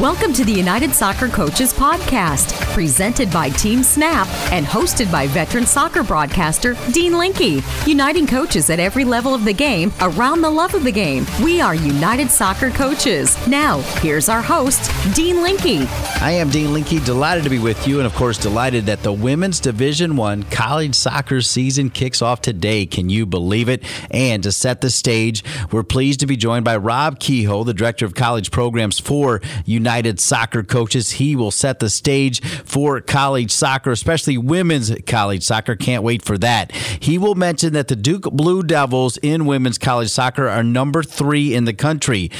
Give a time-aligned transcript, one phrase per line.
[0.00, 5.66] Welcome to the United Soccer Coaches Podcast, presented by Team Snap and hosted by veteran
[5.66, 10.74] soccer broadcaster Dean Linke, uniting coaches at every level of the game around the love
[10.74, 11.26] of the game.
[11.42, 13.36] We are United Soccer Coaches.
[13.48, 15.88] Now, here's our host, Dean Linke.
[16.20, 19.12] I am Dean Linke, delighted to be with you, and of course, delighted that the
[19.12, 22.86] Women's Division One college soccer season kicks off today.
[22.86, 23.82] Can you believe it?
[24.12, 25.42] And to set the stage,
[25.72, 29.87] we're pleased to be joined by Rob Kehoe, the Director of College Programs for United
[30.20, 31.12] Soccer Coaches.
[31.12, 35.76] He will set the stage for college soccer, especially women's college soccer.
[35.76, 36.72] Can't wait for that.
[36.72, 41.54] He will mention that the Duke Blue Devils in women's college soccer are number three
[41.54, 42.30] in the country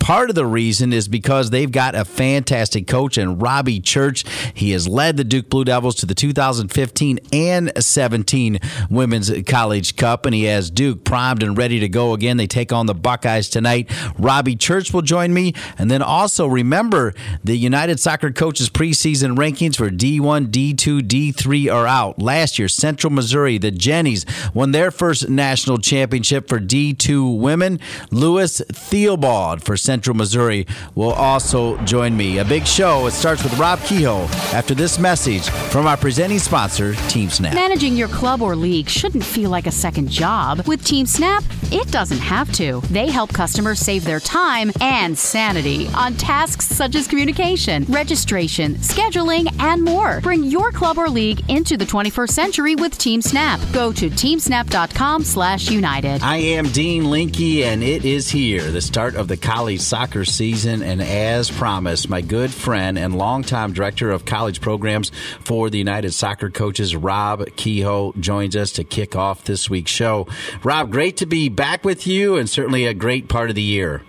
[0.00, 4.24] part of the reason is because they've got a fantastic coach and Robbie Church.
[4.54, 8.58] He has led the Duke Blue Devils to the 2015 and 17
[8.90, 12.38] Women's College Cup, and he has Duke primed and ready to go again.
[12.38, 13.90] They take on the Buckeyes tonight.
[14.18, 15.52] Robbie Church will join me.
[15.78, 21.86] And then also remember the United Soccer Coaches preseason rankings for D1, D2, D3 are
[21.86, 22.18] out.
[22.18, 24.24] Last year, Central Missouri, the Jennies,
[24.54, 27.78] won their first national championship for D2 women.
[28.10, 32.38] Lewis Theobald for Central Missouri will also join me.
[32.38, 33.06] A big show.
[33.06, 37.54] It starts with Rob Kehoe after this message from our presenting sponsor, Team Snap.
[37.54, 40.66] Managing your club or league shouldn't feel like a second job.
[40.66, 42.80] With Team Snap, it doesn't have to.
[42.90, 49.52] They help customers save their time and sanity on tasks such as communication, registration, scheduling,
[49.60, 50.20] and more.
[50.20, 53.60] Bring your club or league into the 21st century with Team Snap.
[53.72, 56.22] Go to teamsnap.com slash united.
[56.22, 60.82] I am Dean Linke, and it is here, the start of the college soccer season.
[60.82, 66.12] And as promised, my good friend and longtime director of college programs for the United
[66.12, 70.26] Soccer Coaches, Rob Kehoe, joins us to kick off this week's show.
[70.62, 74.02] Rob, great to be back with you, and certainly a great part of the year.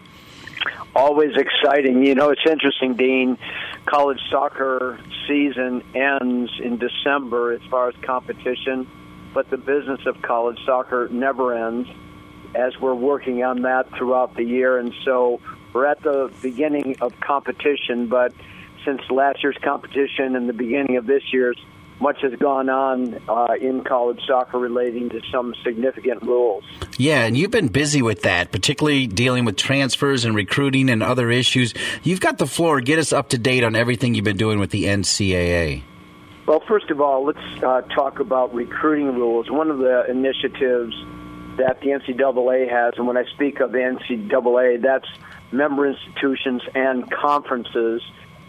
[0.96, 2.06] Always exciting.
[2.06, 3.38] You know, it's interesting, Dean.
[3.86, 8.88] College soccer season ends in December as far as competition,
[9.34, 11.90] but the business of college soccer never ends
[12.54, 14.78] as we're working on that throughout the year.
[14.78, 15.40] And so
[15.74, 18.34] we're at the beginning of competition, but
[18.86, 21.58] since last year's competition and the beginning of this year's,
[22.02, 26.64] much has gone on uh, in college soccer relating to some significant rules.
[26.98, 31.30] Yeah, and you've been busy with that, particularly dealing with transfers and recruiting and other
[31.30, 31.76] issues.
[32.04, 32.82] You've got the floor.
[32.82, 35.84] Get us up to date on everything you've been doing with the NCAA.
[36.48, 39.50] Well, first of all, let's uh, talk about recruiting rules.
[39.52, 40.96] One of the initiatives
[41.58, 45.08] that the NCAA has, and when I speak of the NCAA, that's
[45.52, 48.02] member institutions and conferences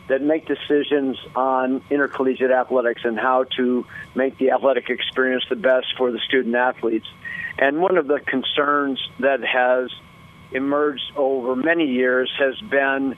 [0.08, 5.86] that make decisions on intercollegiate athletics and how to make the athletic experience the best
[5.96, 7.06] for the student athletes.
[7.58, 9.90] And one of the concerns that has
[10.50, 13.16] emerged over many years has been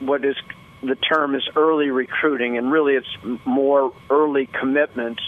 [0.00, 0.36] what is
[0.82, 3.16] the term is early recruiting, and really it's
[3.46, 5.22] more early commitments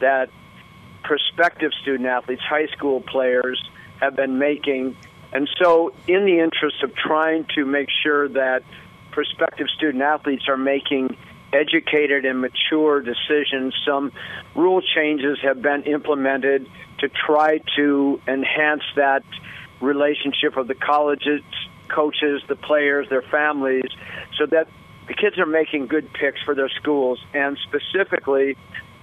[0.00, 0.30] that
[1.02, 3.60] prospective student athletes, high school players,
[4.00, 4.96] have been making.
[5.32, 8.62] And so, in the interest of trying to make sure that
[9.12, 11.16] prospective student athletes are making
[11.52, 14.12] educated and mature decisions, some
[14.54, 19.24] rule changes have been implemented to try to enhance that
[19.80, 21.42] relationship of the colleges,
[21.88, 23.90] coaches, the players, their families,
[24.36, 24.68] so that
[25.08, 27.18] the kids are making good picks for their schools.
[27.34, 28.56] And specifically,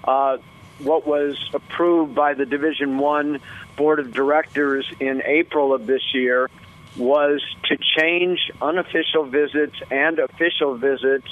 [0.04, 0.38] uh,
[0.80, 3.40] what was approved by the Division One
[3.76, 6.50] Board of Directors in April of this year
[6.96, 11.28] was to change unofficial visits and official visits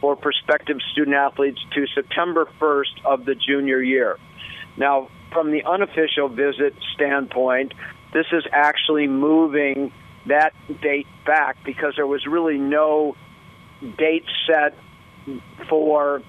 [0.00, 4.18] for prospective student athletes to September 1st of the junior year.
[4.76, 7.72] Now, from the unofficial visit standpoint,
[8.12, 9.92] this is actually moving
[10.26, 13.16] that date back because there was really no
[13.96, 14.76] date set
[15.68, 16.22] for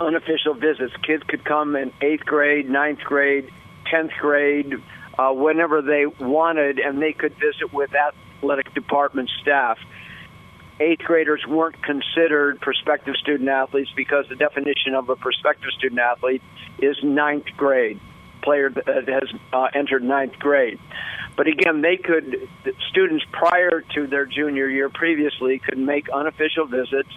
[0.00, 0.94] unofficial visits.
[1.02, 3.50] Kids could come in eighth grade, ninth grade,
[3.90, 4.74] tenth grade,
[5.18, 9.78] uh, whenever they wanted, and they could visit with athletic department staff.
[10.80, 16.42] Eighth graders weren't considered prospective student athletes because the definition of a prospective student athlete
[16.78, 18.00] is ninth grade
[18.42, 20.78] player that has uh, entered ninth grade.
[21.36, 22.48] But again, they could
[22.88, 27.10] students prior to their junior year previously could make unofficial visits.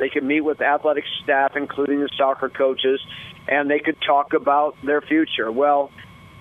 [0.00, 3.00] They could meet with athletic staff, including the soccer coaches,
[3.46, 5.52] and they could talk about their future.
[5.52, 5.92] Well,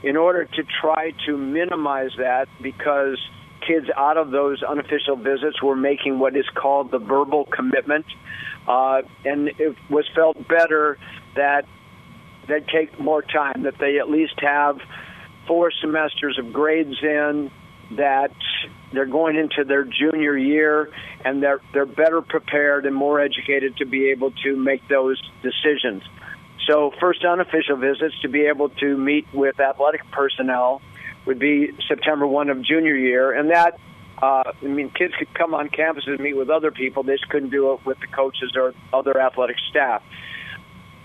[0.02, 3.20] in order to try to minimize that because
[3.68, 8.06] kids out of those unofficial visits were making what is called the verbal commitment,
[8.68, 10.98] uh, and it was felt better
[11.36, 11.66] that
[12.48, 14.80] they'd take more time, that they at least have
[15.48, 17.52] four semesters of grades in,
[17.92, 18.32] that
[18.94, 20.92] they're going into their junior year
[21.24, 26.04] and they're they're better prepared and more educated to be able to make those decisions.
[26.68, 30.82] So first unofficial visits to be able to meet with athletic personnel
[31.26, 33.80] would be September 1 of junior year and that
[34.22, 37.04] uh, I mean, kids could come on campus and meet with other people.
[37.04, 40.04] They just couldn't do it with the coaches or other athletic staff.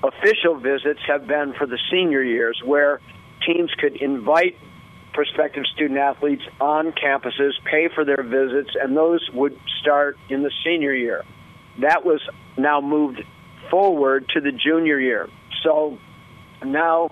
[0.03, 3.01] Official visits have been for the senior years, where
[3.47, 4.59] teams could invite
[5.15, 10.51] prospective student athletes on campuses, pay for their visits, and those would start in the
[10.65, 11.25] senior year.
[11.81, 12.21] That was
[12.59, 13.23] now moved
[13.71, 15.29] forward to the junior year.
[15.63, 15.99] So
[16.65, 17.11] now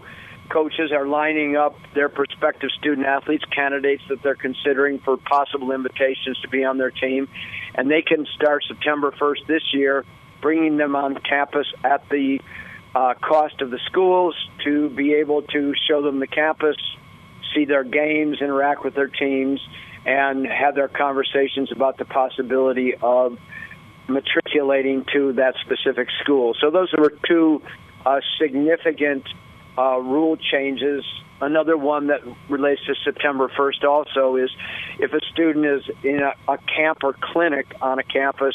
[0.50, 6.38] coaches are lining up their prospective student athletes, candidates that they're considering for possible invitations
[6.40, 7.28] to be on their team,
[7.74, 10.04] and they can start September 1st this year,
[10.42, 12.40] bringing them on campus at the
[12.94, 14.34] uh, cost of the schools
[14.64, 16.76] to be able to show them the campus,
[17.54, 19.60] see their games, interact with their teams,
[20.04, 23.38] and have their conversations about the possibility of
[24.08, 26.54] matriculating to that specific school.
[26.60, 27.62] So those were two
[28.04, 29.24] uh, significant
[29.78, 31.04] uh, rule changes.
[31.40, 34.50] Another one that relates to September 1st also is
[34.98, 38.54] if a student is in a, a camp or clinic on a campus,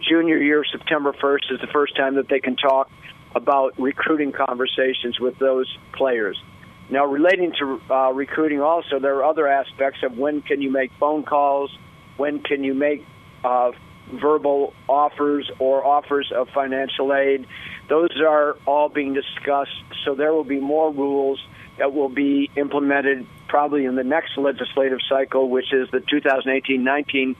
[0.00, 2.90] junior year, September 1st is the first time that they can talk
[3.34, 6.40] about recruiting conversations with those players.
[6.88, 10.92] Now, relating to uh, recruiting, also there are other aspects of when can you make
[11.00, 11.76] phone calls,
[12.16, 13.04] when can you make
[13.44, 13.72] uh,
[14.12, 17.46] verbal offers or offers of financial aid.
[17.88, 21.44] Those are all being discussed, so there will be more rules
[21.78, 27.36] that will be implemented probably in the next legislative cycle, which is the 2018 19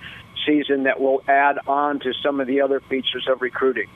[0.46, 3.88] season, that will add on to some of the other features of recruiting.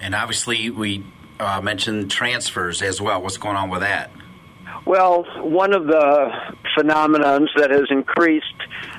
[0.00, 1.04] And obviously, we
[1.38, 3.22] uh, mentioned transfers as well.
[3.22, 4.10] What's going on with that?
[4.86, 6.30] Well, one of the
[6.76, 8.46] phenomenons that has increased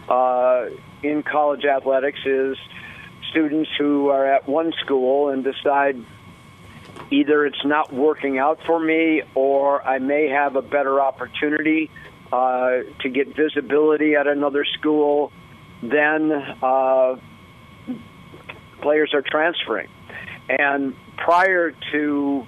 [0.08, 0.68] uh,
[1.04, 2.58] in college athletics is
[3.32, 5.98] students who are at one school and decide
[7.10, 11.90] either it's not working out for me or I may have a better opportunity
[12.32, 15.32] uh, to get visibility at another school,
[15.82, 16.32] then
[16.62, 17.18] uh,
[18.82, 19.90] players are transferring.
[20.48, 22.48] And prior to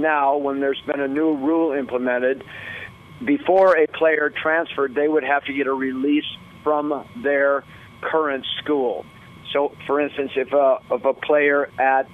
[0.00, 2.44] now, when there's been a new rule implemented,
[3.24, 6.24] before a player transferred, they would have to get a release
[6.64, 7.64] from their
[8.00, 9.04] current school.
[9.52, 12.08] So, for instance, if a, if a player at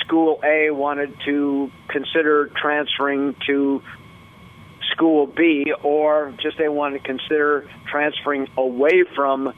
[0.00, 3.82] school A wanted to consider transferring to
[4.92, 9.52] school B, or just they want to consider transferring away from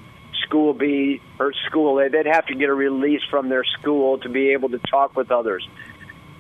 [0.47, 4.29] school B or school A, they'd have to get a release from their school to
[4.29, 5.67] be able to talk with others.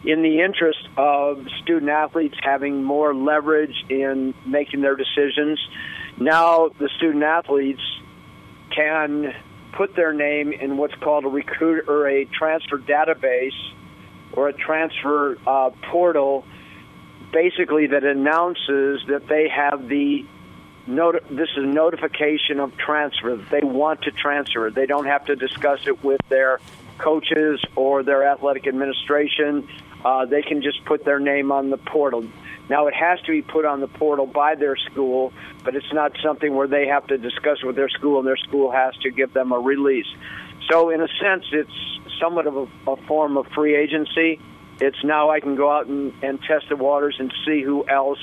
[0.05, 5.59] In the interest of student athletes having more leverage in making their decisions,
[6.19, 7.81] now the student athletes
[8.71, 9.35] can
[9.73, 13.56] put their name in what's called a recruit or a transfer database
[14.35, 16.45] or a transfer uh, portal,
[17.33, 20.27] basically that announces that they have the
[20.87, 23.37] noti- this is notification of transfer.
[23.37, 24.71] They want to transfer.
[24.71, 26.61] They don't have to discuss it with their
[26.99, 29.69] coaches or their athletic administration.
[30.05, 32.25] Uh, they can just put their name on the portal.
[32.69, 35.33] Now, it has to be put on the portal by their school,
[35.65, 38.71] but it's not something where they have to discuss with their school, and their school
[38.71, 40.06] has to give them a release.
[40.71, 41.71] So, in a sense, it's
[42.21, 44.40] somewhat of a, a form of free agency.
[44.81, 48.19] It's now I can go out and, and test the waters and see who else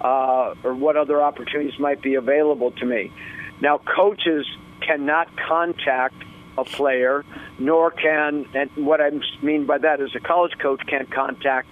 [0.00, 3.12] uh, or what other opportunities might be available to me.
[3.60, 4.46] Now, coaches
[4.80, 6.14] cannot contact
[6.58, 7.24] a player,
[7.58, 9.10] nor can, and what I
[9.42, 11.68] mean by that is a college coach can't contact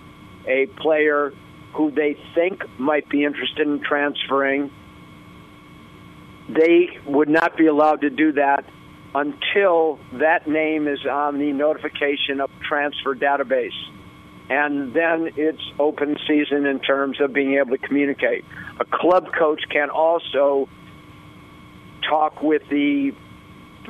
[0.46, 1.32] a player
[1.74, 4.70] who they think might be interested in transferring.
[6.48, 8.64] They would not be allowed to do that
[9.14, 13.76] until that name is on the notification of transfer database.
[14.50, 18.44] And then it's open season in terms of being able to communicate.
[18.80, 20.68] A club coach can also
[22.08, 23.12] talk with the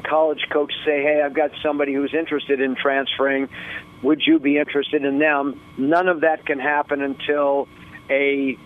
[0.03, 3.49] college coach, say, hey, I've got somebody who's interested in transferring.
[4.03, 5.61] Would you be interested in them?
[5.77, 7.69] None of that can happen until
[8.11, 8.57] a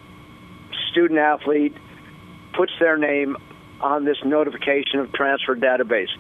[0.91, 1.77] student athlete
[2.55, 3.37] puts their name
[3.81, 6.11] on this notification of transfer database.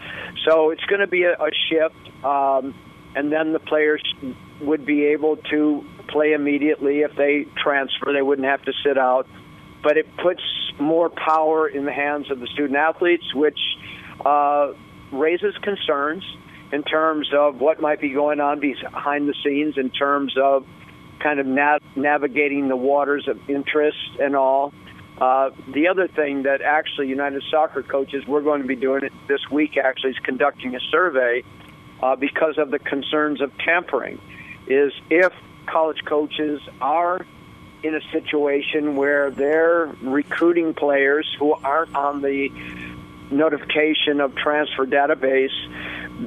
[0.45, 2.75] So it's going to be a, a shift, um,
[3.15, 4.03] and then the players
[4.61, 8.13] would be able to play immediately if they transfer.
[8.13, 9.27] They wouldn't have to sit out.
[9.83, 10.43] But it puts
[10.79, 13.59] more power in the hands of the student athletes, which
[14.25, 14.73] uh,
[15.13, 16.25] raises concerns
[16.73, 20.67] in terms of what might be going on behind the scenes, in terms of
[21.21, 24.73] kind of nav- navigating the waters of interest and all.
[25.21, 29.13] Uh, the other thing that actually United Soccer coaches, we're going to be doing it
[29.29, 31.45] this week actually, is conducting a survey
[32.03, 34.19] uh, because of the concerns of tampering.
[34.67, 35.33] Is if
[35.67, 37.25] college coaches are
[37.83, 42.49] in a situation where they're recruiting players who aren't on the
[43.31, 45.55] notification of transfer database,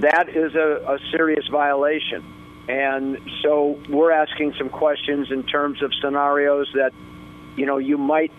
[0.02, 2.24] that is a, a serious violation.
[2.68, 6.94] And so we're asking some questions in terms of scenarios that,
[7.56, 8.32] you know, you might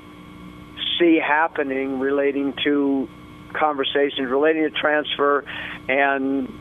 [0.99, 3.09] see happening relating to
[3.53, 5.45] conversations relating to transfer
[5.89, 6.53] and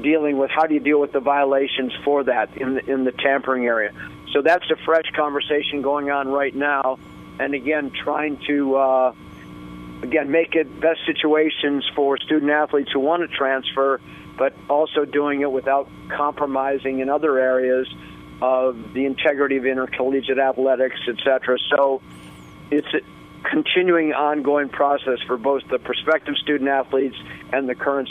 [0.00, 3.12] dealing with how do you deal with the violations for that in the, in the
[3.12, 3.92] tampering area.
[4.32, 6.98] So that's a fresh conversation going on right now,
[7.38, 9.12] and again, trying to uh,
[10.02, 14.00] again make it best situations for student athletes who want to transfer,
[14.36, 17.92] but also doing it without compromising in other areas
[18.40, 21.58] of the integrity of intercollegiate athletics, etc.
[21.70, 22.02] So
[22.70, 23.00] it's a
[23.48, 27.16] continuing ongoing process for both the prospective student athletes
[27.52, 28.08] and the current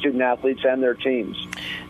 [0.00, 1.36] student athletes and their teams.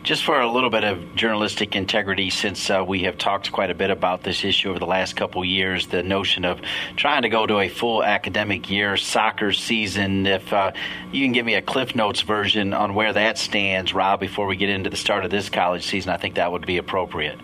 [0.02, 3.74] Just for a little bit of journalistic integrity, since uh, we have talked quite a
[3.74, 6.60] bit about this issue over the last couple years, the notion of
[6.96, 10.26] trying to go to a full academic year soccer season.
[10.26, 10.72] If uh,
[11.12, 14.56] you can give me a Cliff Notes version on where that stands, Rob, before we
[14.56, 17.38] get into the start of this college season, I think that would be appropriate.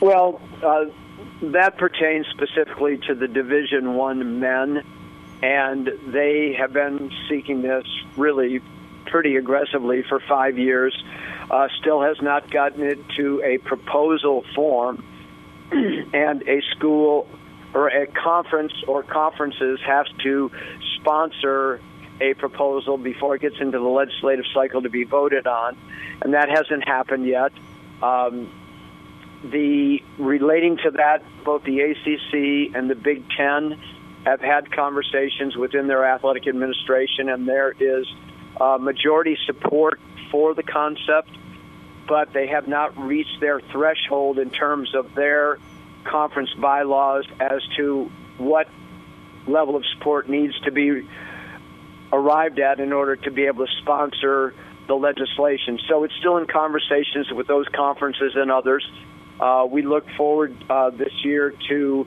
[0.00, 0.86] Well, uh,
[1.42, 4.84] that pertains specifically to the Division One men,
[5.42, 7.86] and they have been seeking this
[8.16, 8.60] really
[9.06, 10.96] pretty aggressively for five years.
[11.50, 15.04] Uh, still has not gotten it to a proposal form,
[15.72, 17.28] and a school
[17.74, 20.50] or a conference or conferences have to
[20.96, 21.80] sponsor
[22.20, 25.76] a proposal before it gets into the legislative cycle to be voted on,
[26.20, 27.52] and that hasn't happened yet.
[28.02, 28.50] Um,
[29.42, 33.80] the relating to that, both the ACC and the Big Ten
[34.24, 38.06] have had conversations within their athletic administration, and there is
[38.60, 40.00] uh, majority support
[40.30, 41.30] for the concept,
[42.06, 45.58] but they have not reached their threshold in terms of their
[46.04, 48.68] conference bylaws as to what
[49.46, 51.06] level of support needs to be
[52.12, 54.54] arrived at in order to be able to sponsor
[54.86, 55.78] the legislation.
[55.88, 58.88] So it's still in conversations with those conferences and others.
[59.38, 62.06] Uh, we look forward uh, this year to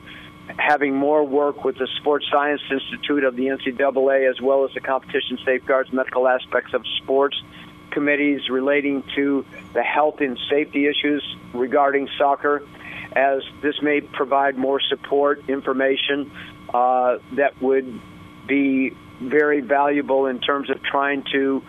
[0.57, 4.81] having more work with the Sports Science Institute of the NCAA as well as the
[4.81, 7.41] Competition Safeguards Medical Aspects of Sports
[7.91, 11.23] committees relating to the health and safety issues
[11.53, 12.63] regarding soccer,
[13.15, 16.31] as this may provide more support, information
[16.73, 18.01] uh, that would
[18.47, 21.63] be very valuable in terms of trying to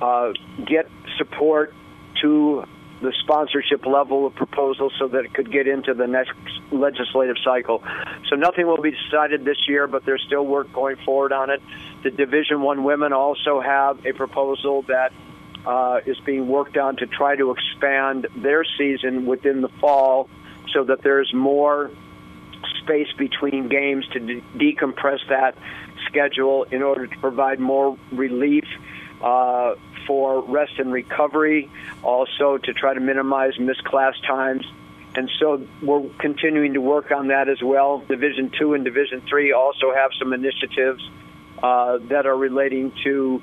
[0.00, 0.32] uh,
[0.66, 1.74] get support
[2.22, 2.64] to
[3.00, 6.32] the sponsorship level of proposal so that it could get into the next
[6.70, 7.82] legislative cycle.
[8.28, 11.62] So nothing will be decided this year, but there's still work going forward on it.
[12.02, 15.12] The Division One women also have a proposal that
[15.66, 20.28] uh, is being worked on to try to expand their season within the fall
[20.72, 21.90] so that there's more
[22.82, 25.56] space between games to de- decompress that
[26.08, 28.64] schedule in order to provide more relief
[29.20, 29.74] uh,
[30.06, 31.70] for rest and recovery,
[32.02, 34.64] also to try to minimize missed class times.
[35.14, 37.98] And so we're continuing to work on that as well.
[37.98, 41.08] Division two and Division three also have some initiatives
[41.62, 43.42] uh, that are relating to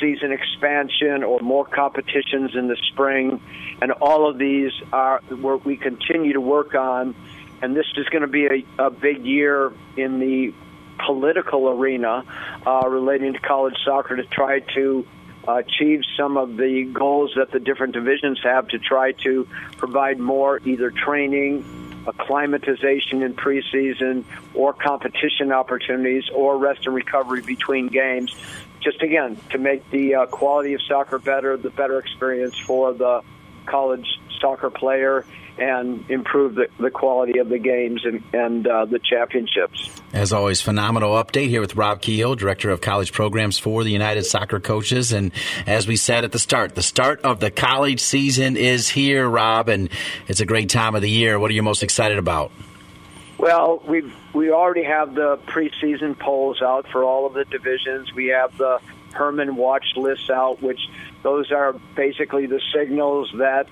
[0.00, 3.40] season expansion or more competitions in the spring.
[3.80, 7.14] And all of these are where we continue to work on.
[7.62, 10.52] And this is going to be a, a big year in the
[10.98, 12.24] political arena
[12.66, 15.06] uh, relating to college soccer to try to
[15.48, 20.60] achieve some of the goals that the different divisions have to try to provide more
[20.64, 21.64] either training,
[22.06, 24.24] acclimatization in preseason,
[24.54, 28.34] or competition opportunities, or rest and recovery between games.
[28.80, 33.22] Just again, to make the uh, quality of soccer better, the better experience for the
[33.66, 34.06] college
[34.40, 35.24] soccer player
[35.58, 39.90] and improve the, the quality of the games and, and uh, the championships.
[40.12, 44.24] As always, phenomenal update here with Rob Kehoe, Director of College Programs for the United
[44.24, 45.12] Soccer Coaches.
[45.12, 45.32] And
[45.66, 49.68] as we said at the start, the start of the college season is here, Rob,
[49.68, 49.88] and
[50.28, 51.38] it's a great time of the year.
[51.38, 52.50] What are you most excited about?
[53.38, 58.12] Well, we we already have the preseason polls out for all of the divisions.
[58.14, 58.80] We have the
[59.12, 60.80] Hermann watch lists out, which
[61.22, 63.66] those are basically the signals that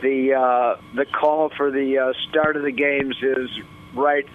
[0.00, 3.50] the uh, the call for the uh, start of the games is
[3.94, 4.26] right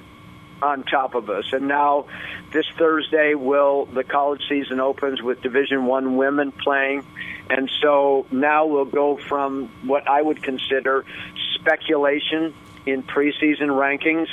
[0.61, 1.45] on top of us.
[1.51, 2.07] And now,
[2.51, 7.05] this Thursday, will the college season opens with Division One women playing,
[7.49, 11.05] and so now we'll go from what I would consider
[11.55, 12.53] speculation
[12.85, 14.27] in preseason rankings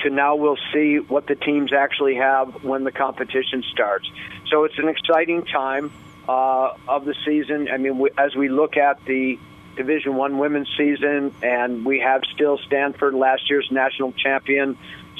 [0.00, 4.10] to now we'll see what the teams actually have when the competition starts.
[4.48, 5.90] So it's an exciting time
[6.28, 7.68] uh, of the season.
[7.72, 9.38] I mean, we, as we look at the
[9.76, 14.78] Division One women's season, and we have still Stanford, last year's national champion,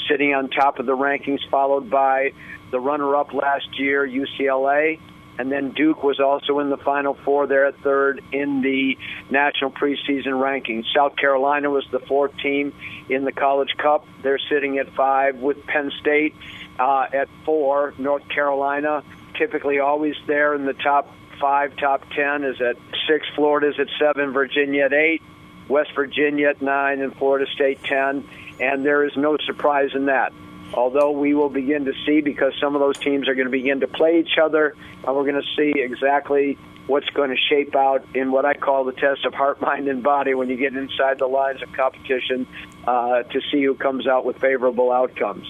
[0.09, 2.33] sitting on top of the rankings, followed by
[2.71, 4.99] the runner-up last year, UCLA.
[5.37, 8.97] And then Duke was also in the Final Four there at third in the
[9.31, 10.85] national preseason rankings.
[10.95, 12.73] South Carolina was the fourth team
[13.09, 14.07] in the College Cup.
[14.23, 16.37] They're sitting at five with Penn State
[16.79, 17.95] uh, at four.
[17.99, 19.03] North Carolina,
[19.37, 21.11] typically always there in the top
[21.41, 22.77] five, top ten, is at
[23.09, 23.27] six.
[23.35, 24.33] Florida's at seven.
[24.33, 25.23] Virginia at eight.
[25.69, 28.29] West Virginia at nine, and Florida State ten.
[28.61, 30.33] And there is no surprise in that
[30.77, 33.81] although we will begin to see because some of those teams are going to begin
[33.81, 34.75] to play each other,
[35.07, 38.85] and we're going to see exactly what's going to shape out in what I call
[38.85, 42.47] the test of heart, mind, and body when you get inside the lines of competition
[42.87, 45.47] uh, to see who comes out with favorable outcomes.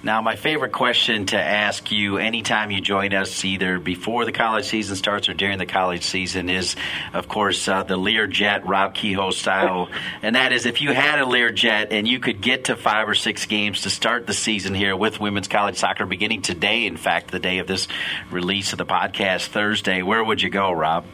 [0.00, 4.64] Now, my favorite question to ask you anytime you join us, either before the college
[4.64, 6.76] season starts or during the college season, is,
[7.12, 9.88] of course, uh, the Learjet Rob Kehoe style.
[10.22, 13.16] and that is if you had a Learjet and you could get to five or
[13.16, 17.32] six games to start the season here with women's college soccer beginning today, in fact,
[17.32, 17.88] the day of this
[18.30, 21.06] release of the podcast Thursday, where would you go, Rob?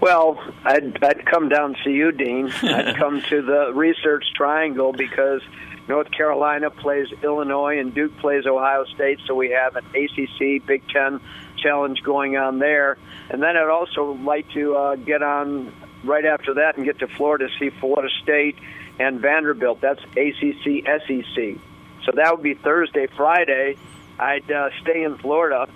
[0.00, 2.52] Well, I'd, I'd come down to you, Dean.
[2.62, 5.42] I'd come to the Research Triangle because–
[5.88, 10.86] North Carolina plays Illinois and Duke plays Ohio State, so we have an ACC Big
[10.88, 11.20] Ten
[11.56, 12.98] challenge going on there.
[13.30, 15.72] And then I'd also like to uh, get on
[16.04, 18.56] right after that and get to Florida to see Florida State
[18.98, 19.80] and Vanderbilt.
[19.80, 21.56] That's ACC SEC.
[22.04, 23.76] So that would be Thursday, Friday.
[24.18, 25.68] I'd uh, stay in Florida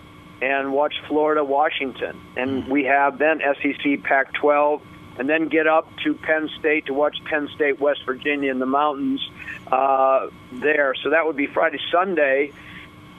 [0.43, 2.21] and watch Florida Washington.
[2.37, 4.83] And we have then SEC Pac 12
[5.19, 8.67] and then get up to Penn State to watch Penn State West Virginia in the
[8.67, 9.21] mountains
[9.71, 10.95] uh, there.
[11.03, 11.79] So that would be Friday.
[11.91, 12.53] Sunday,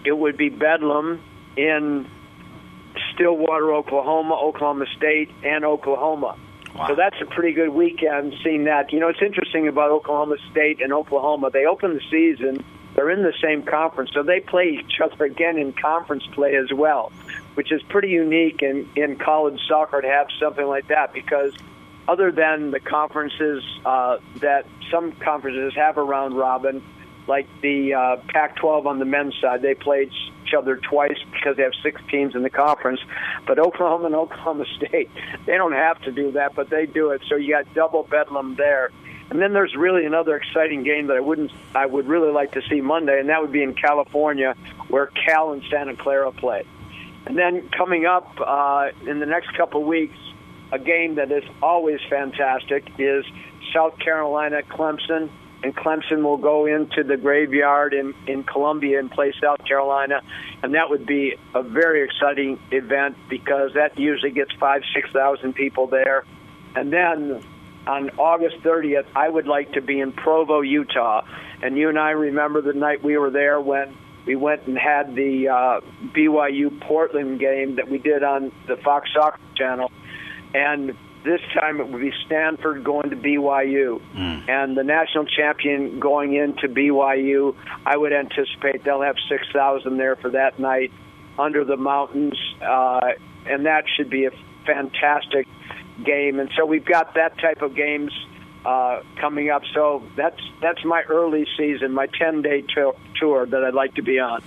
[0.03, 1.21] it would be Bedlam
[1.55, 2.07] in
[3.13, 6.37] Stillwater, Oklahoma, Oklahoma State, and Oklahoma.
[6.75, 6.87] Wow.
[6.87, 8.91] So that's a pretty good weekend seeing that.
[8.91, 11.51] You know, it's interesting about Oklahoma State and Oklahoma.
[11.51, 12.63] They open the season,
[12.95, 16.73] they're in the same conference, so they play each other again in conference play as
[16.73, 17.11] well,
[17.53, 21.53] which is pretty unique in, in college soccer to have something like that because–
[22.07, 26.83] other than the conferences uh, that some conferences have around Robin,
[27.27, 30.11] like the uh, Pac-12 on the men's side, they played
[30.45, 32.99] each other twice because they have six teams in the conference.
[33.47, 35.09] But Oklahoma and Oklahoma State,
[35.45, 37.21] they don't have to do that, but they do it.
[37.29, 38.91] So you got double bedlam there.
[39.29, 42.61] And then there's really another exciting game that I wouldn't, I would really like to
[42.69, 44.55] see Monday, and that would be in California,
[44.89, 46.65] where Cal and Santa Clara play.
[47.25, 50.17] And then coming up uh, in the next couple weeks,
[50.73, 53.23] a game that is always fantastic is
[53.73, 55.29] South Carolina Clemson,
[55.61, 60.21] and Clemson will go into the graveyard in, in Columbia and play South Carolina,
[60.63, 65.53] and that would be a very exciting event because that usually gets five, six thousand
[65.53, 66.25] people there.
[66.75, 67.43] And then
[67.85, 71.23] on August 30th, I would like to be in Provo, Utah,
[71.61, 75.15] and you and I remember the night we were there when we went and had
[75.15, 75.81] the uh,
[76.15, 79.91] BYU Portland game that we did on the Fox Soccer Channel
[80.53, 84.49] and this time it would be Stanford going to BYU, mm.
[84.49, 87.55] and the national champion going into BYU.
[87.85, 90.91] I would anticipate they'll have six thousand there for that night
[91.39, 93.11] under the mountains, uh,
[93.45, 94.31] and that should be a
[94.65, 95.47] fantastic
[96.03, 96.39] game.
[96.39, 98.11] And so we've got that type of games
[98.65, 99.63] uh, coming up.
[99.73, 104.01] So that's that's my early season, my ten day tour, tour that I'd like to
[104.01, 104.41] be on.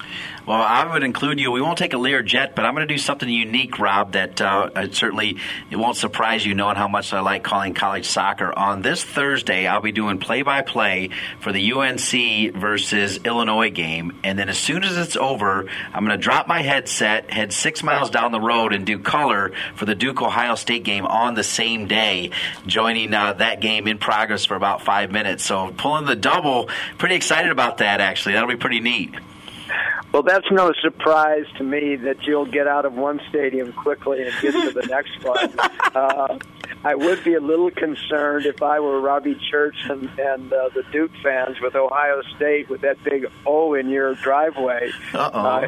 [0.46, 1.50] Well, I would include you.
[1.50, 4.12] We won't take a Learjet, but I'm going to do something unique, Rob.
[4.12, 5.38] That uh, certainly
[5.70, 8.56] it won't surprise you, knowing how much I like calling college soccer.
[8.56, 14.18] On this Thursday, I'll be doing play by play for the UNC versus Illinois game,
[14.22, 17.82] and then as soon as it's over, I'm going to drop my headset, head six
[17.82, 21.44] miles down the road, and do color for the Duke Ohio State game on the
[21.44, 22.30] same day,
[22.66, 25.44] joining uh, that game in progress for about five minutes.
[25.44, 28.00] So pulling the double, pretty excited about that.
[28.00, 29.12] Actually, that'll be pretty neat.
[30.12, 34.32] Well, that's no surprise to me that you'll get out of one stadium quickly and
[34.40, 35.52] get to the next one.
[35.96, 36.38] Uh,
[36.84, 40.84] I would be a little concerned if I were Robbie Church and, and uh, the
[40.92, 45.66] Duke fans with Ohio State with that big O in your driveway uh,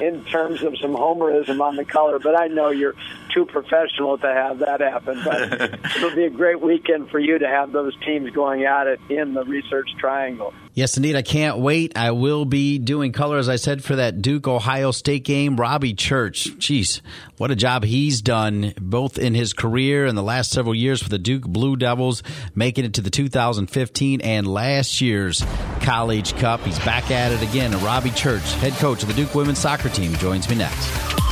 [0.00, 2.18] in terms of some homerism on the color.
[2.18, 2.94] But I know you're
[3.32, 5.22] too professional to have that happen.
[5.24, 9.00] But it'll be a great weekend for you to have those teams going at it
[9.08, 10.52] in the Research Triangle.
[10.74, 11.16] Yes, indeed.
[11.16, 11.98] I can't wait.
[11.98, 15.56] I will be doing color, as I said, for that Duke Ohio State game.
[15.56, 17.02] Robbie Church, jeez,
[17.36, 21.10] what a job he's done both in his career and the last several years for
[21.10, 22.22] the Duke Blue Devils,
[22.54, 25.44] making it to the 2015 and last year's
[25.82, 26.60] College Cup.
[26.62, 27.74] He's back at it again.
[27.74, 31.31] And Robbie Church, head coach of the Duke women's soccer team, joins me next.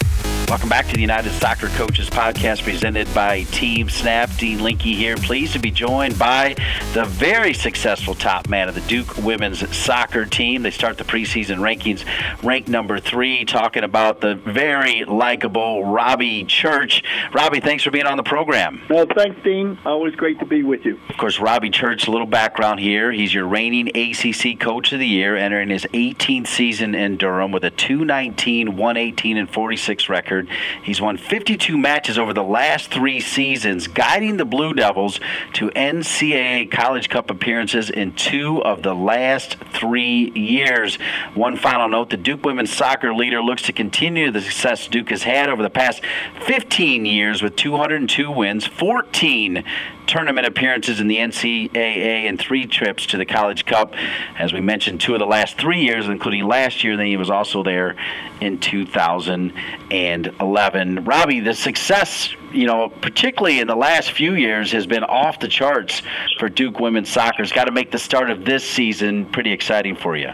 [0.51, 4.29] Welcome back to the United Soccer Coaches Podcast presented by Team Snap.
[4.35, 5.15] Dean Linke here.
[5.15, 6.57] Pleased to be joined by
[6.93, 10.63] the very successful top man of the Duke women's soccer team.
[10.63, 12.03] They start the preseason rankings
[12.43, 17.01] ranked number three, talking about the very likable Robbie Church.
[17.33, 18.81] Robbie, thanks for being on the program.
[18.89, 19.79] Well, thanks, Dean.
[19.85, 20.99] Always great to be with you.
[21.07, 23.13] Of course, Robbie Church, a little background here.
[23.13, 27.63] He's your reigning ACC Coach of the Year, entering his 18th season in Durham with
[27.63, 30.57] a 219, 118, and 46 record record.
[30.83, 35.19] He's won 52 matches over the last three seasons, guiding the Blue Devils
[35.53, 40.97] to NCAA College Cup appearances in two of the last three years.
[41.33, 45.23] One final note the Duke women's soccer leader looks to continue the success Duke has
[45.23, 46.03] had over the past
[46.45, 49.63] 15 years with 202 wins, 14
[50.11, 53.95] tournament appearances in the NCAA and three trips to the College Cup.
[54.37, 57.29] As we mentioned, two of the last three years, including last year, then he was
[57.29, 57.95] also there
[58.41, 61.05] in 2011.
[61.05, 65.47] Robbie, the success, you know, particularly in the last few years, has been off the
[65.47, 66.01] charts
[66.37, 67.41] for Duke women's soccer.
[67.41, 70.31] It's got to make the start of this season pretty exciting for you.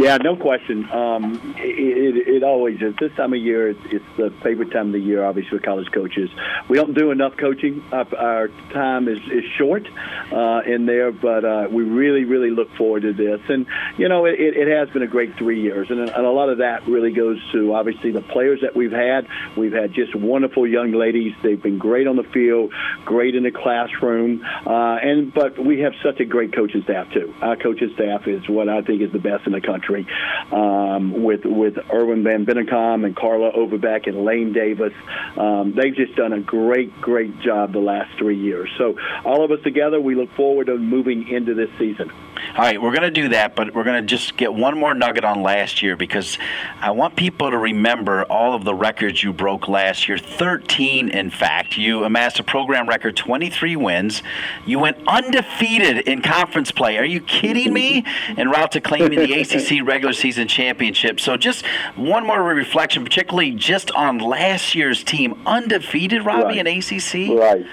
[0.00, 0.90] Yeah, no question.
[0.90, 2.96] Um, it, it, it, always is.
[2.98, 5.92] This time of year, it's, it's, the favorite time of the year, obviously, for college
[5.92, 6.30] coaches.
[6.70, 7.84] We don't do enough coaching.
[7.92, 9.86] Our, our time is, is short
[10.32, 13.40] uh, in there, but uh, we really, really look forward to this.
[13.50, 13.66] And,
[13.98, 15.90] you know, it, it has been a great three years.
[15.90, 19.28] And, and a lot of that really goes to, obviously, the players that we've had.
[19.54, 21.34] We've had just wonderful young ladies.
[21.42, 22.72] They've been great on the field,
[23.04, 24.42] great in the classroom.
[24.64, 27.34] Uh, and But we have such a great coaching staff, too.
[27.42, 30.06] Our coaching staff is what I think is the best in the country country
[30.52, 34.92] um, with with Erwin Van Bennekom and Carla Overbeck and Lane Davis.
[35.36, 38.70] Um, they've just done a great, great job the last three years.
[38.78, 42.10] So all of us together, we look forward to moving into this season.
[42.56, 44.92] All right, we're going to do that, but we're going to just get one more
[44.92, 46.36] nugget on last year because
[46.80, 51.30] I want people to remember all of the records you broke last year 13, in
[51.30, 51.76] fact.
[51.76, 54.24] You amassed a program record 23 wins.
[54.66, 56.98] You went undefeated in conference play.
[56.98, 58.04] Are you kidding me?
[58.36, 61.20] En route to claiming the ACC regular season championship.
[61.20, 65.40] So, just one more reflection, particularly just on last year's team.
[65.46, 66.66] Undefeated, Robbie, right.
[66.66, 67.38] in ACC?
[67.38, 67.64] Right.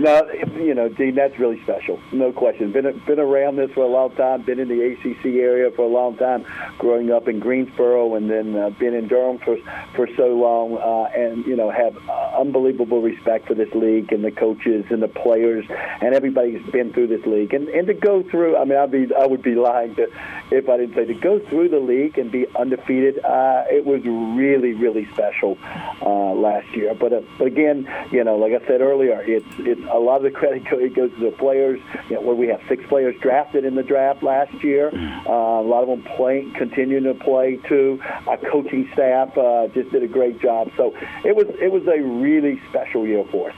[0.00, 1.98] No, you know, Dean, that's really special.
[2.12, 2.70] No question.
[2.70, 4.42] Been been around this for a long time.
[4.42, 6.44] Been in the ACC area for a long time.
[6.78, 9.56] Growing up in Greensboro, and then uh, been in Durham for
[9.96, 14.24] for so long, uh, and you know, have uh, unbelievable respect for this league and
[14.24, 17.52] the coaches and the players and everybody who's been through this league.
[17.52, 20.06] And and to go through, I mean, I'd be I would be lying to,
[20.52, 23.18] if I didn't say to go through the league and be undefeated.
[23.24, 25.58] Uh, it was really really special
[26.02, 26.94] uh, last year.
[26.94, 30.22] But uh, but again, you know, like I said earlier, it's it's a lot of
[30.22, 31.80] the credit goes to the players.
[32.08, 34.90] You know, where we have six players drafted in the draft last year.
[34.94, 38.00] Uh, a lot of them playing, continuing to play too.
[38.26, 40.70] Our coaching staff uh, just did a great job.
[40.76, 43.56] So it was it was a really special year for us.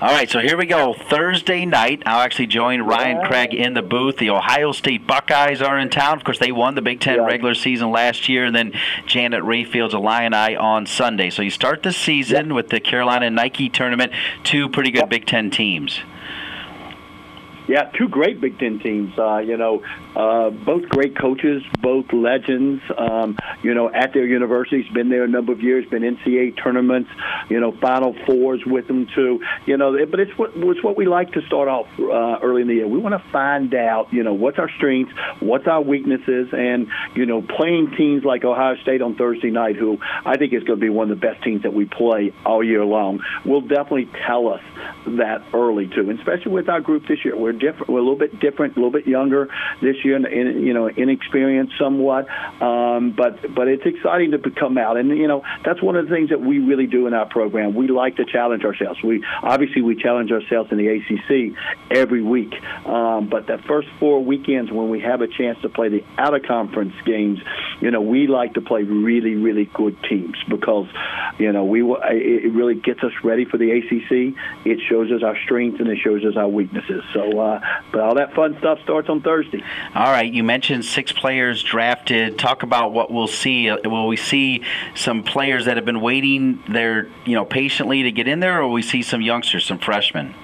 [0.00, 0.94] All right, so here we go.
[0.94, 3.26] Thursday night, I'll actually join Ryan yeah.
[3.26, 4.18] Craig in the booth.
[4.18, 6.16] The Ohio State Buckeyes are in town.
[6.16, 7.24] Of course, they won the Big Ten yeah.
[7.24, 8.72] regular season last year, and then
[9.06, 11.30] Janet Rayfield's Illini on Sunday.
[11.30, 12.52] So you start the season yeah.
[12.52, 16.00] with the Carolina Nike tournament, two pretty good Big Ten teams.
[17.66, 19.18] Yeah, two great Big Ten teams.
[19.18, 19.82] Uh, you know,
[20.14, 22.82] uh, both great coaches, both legends.
[22.96, 27.10] Um, you know, at their universities, been there a number of years, been NCAA tournaments.
[27.48, 29.42] You know, Final Fours with them too.
[29.64, 32.68] You know, but it's what it's what we like to start off uh, early in
[32.68, 32.86] the year.
[32.86, 37.24] We want to find out, you know, what's our strengths, what's our weaknesses, and you
[37.24, 40.84] know, playing teams like Ohio State on Thursday night, who I think is going to
[40.84, 44.48] be one of the best teams that we play all year long, will definitely tell
[44.48, 44.62] us
[45.06, 47.34] that early too, and especially with our group this year.
[47.34, 49.48] We're different, we're a little bit different, a little bit younger
[49.80, 52.28] this year, and in, you know, inexperienced somewhat.
[52.62, 56.14] Um, but but it's exciting to come out, and you know, that's one of the
[56.14, 57.74] things that we really do in our program.
[57.74, 59.02] We like to challenge ourselves.
[59.02, 61.56] We obviously we challenge ourselves in the ACC
[61.90, 62.54] every week,
[62.86, 66.34] um, but the first four weekends when we have a chance to play the out
[66.34, 67.40] of conference games,
[67.80, 70.86] you know, we like to play really really good teams because
[71.38, 74.36] you know we it really gets us ready for the ACC.
[74.64, 77.02] It shows us our strengths and it shows us our weaknesses.
[77.12, 77.60] So, uh,
[77.92, 79.62] but all that fun stuff starts on Thursday.
[79.94, 82.38] All right, you mentioned six players drafted.
[82.38, 83.70] Talk about what we'll see.
[83.70, 84.62] Uh, will we see
[84.94, 88.66] some players that have been waiting there, you know, patiently to get in there, or
[88.66, 90.34] will we see some youngsters, some freshmen?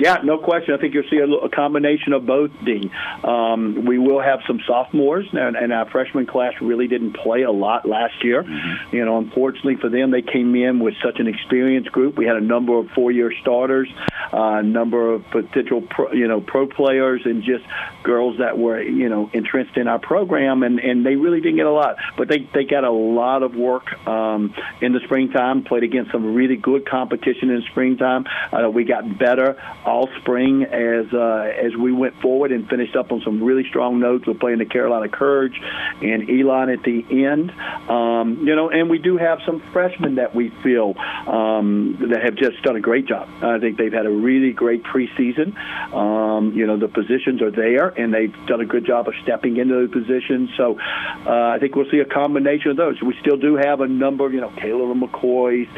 [0.00, 0.72] Yeah, no question.
[0.72, 2.90] I think you'll see a, a combination of both, Dean.
[3.22, 7.50] Um, we will have some sophomores, and, and, our freshman class really didn't play a
[7.50, 8.42] lot last year.
[8.42, 8.96] Mm-hmm.
[8.96, 12.16] You know, unfortunately for them, they came in with such an experienced group.
[12.16, 13.88] We had a number of four-year starters,
[14.32, 17.64] a uh, number of potential, pro, you know, pro players, and just
[18.02, 21.66] girls that were, you know, entrenched in our program, and, and they really didn't get
[21.66, 21.96] a lot.
[22.16, 26.34] But they, they got a lot of work um, in the springtime, played against some
[26.34, 28.24] really good competition in the springtime.
[28.50, 33.10] Uh, we got better all spring as uh, as we went forward and finished up
[33.12, 34.26] on some really strong notes.
[34.26, 35.60] We're playing the Carolina Courage
[36.00, 37.50] and Elon at the end.
[37.90, 40.94] Um, you know, and we do have some freshmen that we feel
[41.26, 43.28] um, that have just done a great job.
[43.42, 45.56] I think they've had a really great preseason.
[45.92, 49.56] Um, you know, the positions are there, and they've done a good job of stepping
[49.56, 50.50] into those positions.
[50.56, 53.02] So uh, I think we'll see a combination of those.
[53.02, 55.68] We still do have a number of, you know, Taylor McCoy's,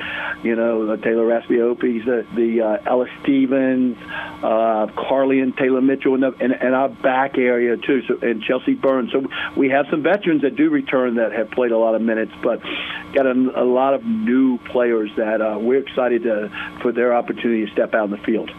[0.45, 6.21] you know, Taylor Racioppis, the, the uh, Ella Stevens, uh, Carly and Taylor Mitchell in,
[6.21, 9.13] the, in, in our back area too, so, and Chelsea Burns.
[9.13, 9.25] So
[9.57, 12.61] we have some veterans that do return that have played a lot of minutes, but
[13.13, 17.67] got a, a lot of new players that uh, we're excited to, for their opportunity
[17.67, 18.51] to step out in the field.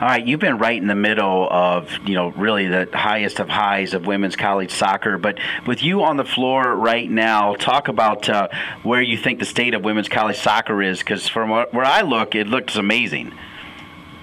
[0.00, 3.48] All right, you've been right in the middle of you know really the highest of
[3.48, 8.28] highs of women's college soccer, but with you on the floor right now, talk about
[8.28, 8.48] uh,
[8.82, 12.34] where you think the state of women's college soccer is, because from where I look,
[12.34, 13.32] it looks amazing.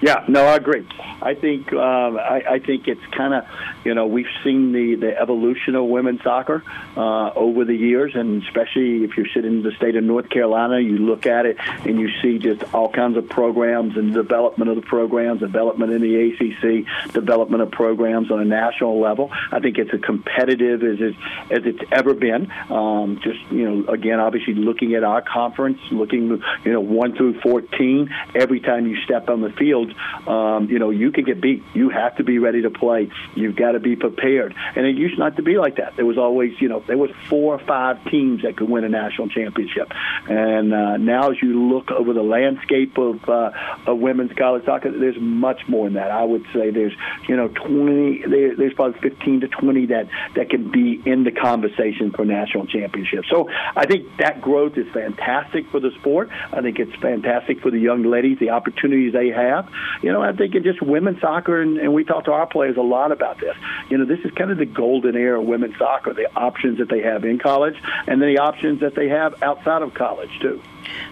[0.04, 0.86] Yeah, no, I agree.
[1.22, 3.44] I think um, I, I think it's kind of
[3.86, 6.62] you know we've seen the the evolution of women's soccer
[6.94, 10.78] uh, over the years, and especially if you're sitting in the state of North Carolina,
[10.78, 14.76] you look at it and you see just all kinds of programs and development of
[14.76, 19.30] the programs, development in the ACC, development of programs on a national level.
[19.50, 21.14] I think it's as competitive as it,
[21.50, 22.52] as it's ever been.
[22.68, 27.40] Um, just you know, again, obviously looking at our conference, looking you know one through
[27.40, 29.93] fourteen, every time you step on the field
[30.26, 31.62] um, you know, you can get beat.
[31.74, 33.10] You have to be ready to play.
[33.34, 34.54] You've got to be prepared.
[34.76, 35.96] And it used not to be like that.
[35.96, 38.88] There was always, you know, there was four or five teams that could win a
[38.88, 39.92] national championship.
[40.28, 43.50] And uh, now, as you look over the landscape of uh,
[43.86, 46.10] of women's college soccer, there's much more than that.
[46.10, 46.94] I would say there's,
[47.28, 48.22] you know, 20.
[48.26, 52.66] There, there's probably 15 to 20 that that can be in the conversation for national
[52.66, 53.28] championships.
[53.30, 56.30] So I think that growth is fantastic for the sport.
[56.52, 59.68] I think it's fantastic for the young ladies, the opportunities they have
[60.02, 62.76] you know, I think in just women's soccer, and, and we talk to our players
[62.76, 63.56] a lot about this.
[63.90, 66.88] You know, this is kind of the golden era of women's soccer, the options that
[66.88, 70.60] they have in college, and then the options that they have outside of college too.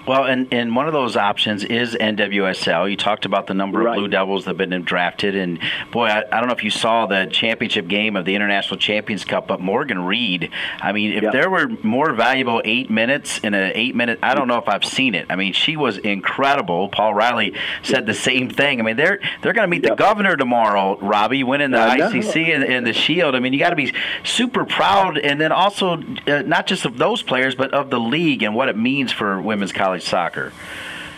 [0.06, 2.90] Well, and, and one of those options is NWSL.
[2.90, 3.92] You talked about the number right.
[3.92, 6.70] of Blue Devils that have been drafted, and boy, I, I, don't know if you
[6.70, 10.50] saw the championship game of the International Champions Cup, but Morgan Reid.
[10.80, 11.32] I mean, if yep.
[11.32, 14.84] there were more valuable eight minutes in an eight minute, I don't know if I've
[14.84, 15.26] seen it.
[15.30, 16.88] I mean, she was incredible.
[16.88, 18.80] Paul Riley said the same thing.
[18.80, 19.92] I mean, they're they're going to meet yep.
[19.92, 23.34] the governor tomorrow, Robbie, winning the ICC and, and, the Shield.
[23.34, 23.92] I mean, you got to be
[24.24, 28.42] super proud, and then also uh, not just of those players, but of the league
[28.42, 30.52] and what it means for women's college soccer.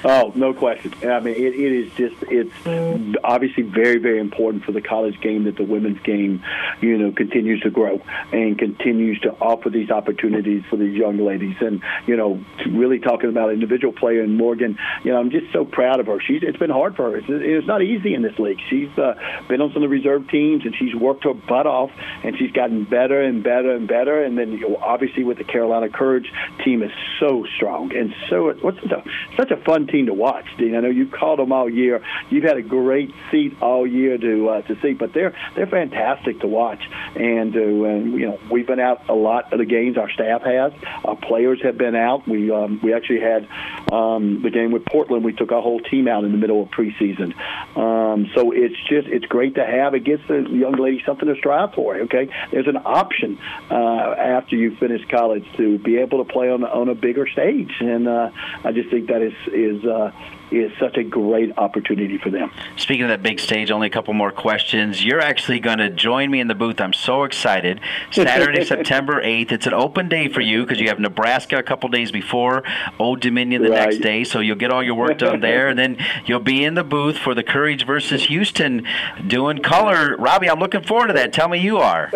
[0.07, 0.93] Oh, no question.
[1.03, 5.45] I mean, it, it is just, it's obviously very, very important for the college game
[5.45, 6.43] that the women's game,
[6.83, 11.57] you know, continues to grow and continues to offer these opportunities for these young ladies.
[11.61, 15.51] And, you know, really talking about an individual player in Morgan, you know, I'm just
[15.55, 16.21] so proud of her.
[16.21, 17.17] She's, it's been hard for her.
[17.17, 18.61] It's, it's not easy in this league.
[18.69, 19.15] She's uh,
[19.49, 21.91] been on some of the reserve teams and she's worked her butt off
[22.23, 24.23] and she's gotten better and better and better.
[24.23, 26.31] And then, you know, obviously with the Carolina Courage
[26.63, 29.03] team is so strong and so, what's a,
[29.39, 30.75] such a fun team team to watch, Dean.
[30.75, 32.03] I know you've called them all year.
[32.31, 36.41] You've had a great seat all year to uh, to see, but they're they're fantastic
[36.41, 36.83] to watch.
[37.15, 39.97] And, uh, and you know, we've been out a lot of the games.
[39.97, 40.73] Our staff has.
[41.05, 42.27] Our players have been out.
[42.27, 43.49] We um, we actually had
[43.93, 45.25] um, the game with Portland.
[45.25, 47.35] We took our whole team out in the middle of preseason.
[47.77, 49.95] Um, so it's just it's great to have.
[49.95, 51.97] It gives the young lady something to strive for.
[51.97, 53.39] Okay, there's an option
[53.71, 57.73] uh, after you finish college to be able to play on on a bigger stage,
[57.81, 58.31] and uh,
[58.65, 60.13] I just think that is is is uh,
[60.51, 62.51] is such a great opportunity for them.
[62.77, 65.05] Speaking of that big stage, only a couple more questions.
[65.05, 66.81] You're actually going to join me in the booth.
[66.81, 67.81] I'm so excited.
[68.13, 69.51] Saturday, September 8th.
[69.53, 72.63] It's an open day for you because you have Nebraska a couple days before,
[72.99, 73.91] Old Dominion the right.
[73.91, 74.23] next day.
[74.23, 77.17] So you'll get all your work done there, and then you'll be in the booth
[77.17, 78.87] for the Courage versus Houston
[79.27, 80.17] doing color.
[80.17, 81.33] Robbie, I'm looking forward to that.
[81.33, 82.13] Tell me you are.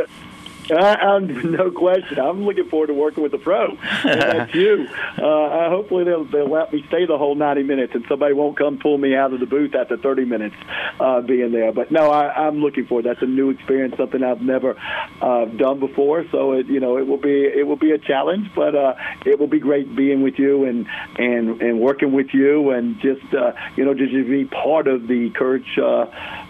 [0.76, 2.18] I, no question.
[2.18, 3.76] I'm looking forward to working with the pro.
[4.04, 4.88] that's you.
[5.18, 8.78] Uh, hopefully they'll they'll let me stay the whole 90 minutes, and somebody won't come
[8.78, 10.54] pull me out of the booth after 30 minutes
[11.00, 11.72] uh, being there.
[11.72, 13.04] But no, I, I'm looking forward.
[13.04, 14.76] That's a new experience, something I've never
[15.20, 16.24] uh, done before.
[16.30, 18.94] So it you know it will be it will be a challenge, but uh,
[19.26, 20.86] it will be great being with you and
[21.18, 25.08] and and working with you and just uh, you know just to be part of
[25.08, 26.06] the Courage uh,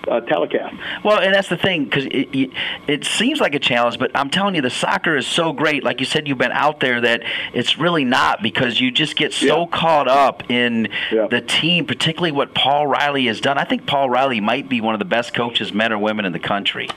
[0.09, 0.75] uh, telecast.
[1.05, 2.51] Well, and that's the thing because it, it,
[2.87, 5.85] it seems like a challenge, but I'm telling you, the soccer is so great.
[5.85, 9.33] Like you said, you've been out there that it's really not because you just get
[9.33, 9.67] so yeah.
[9.71, 11.27] caught up in yeah.
[11.29, 13.59] the team, particularly what Paul Riley has done.
[13.59, 16.33] I think Paul Riley might be one of the best coaches, men or women, in
[16.33, 16.89] the country.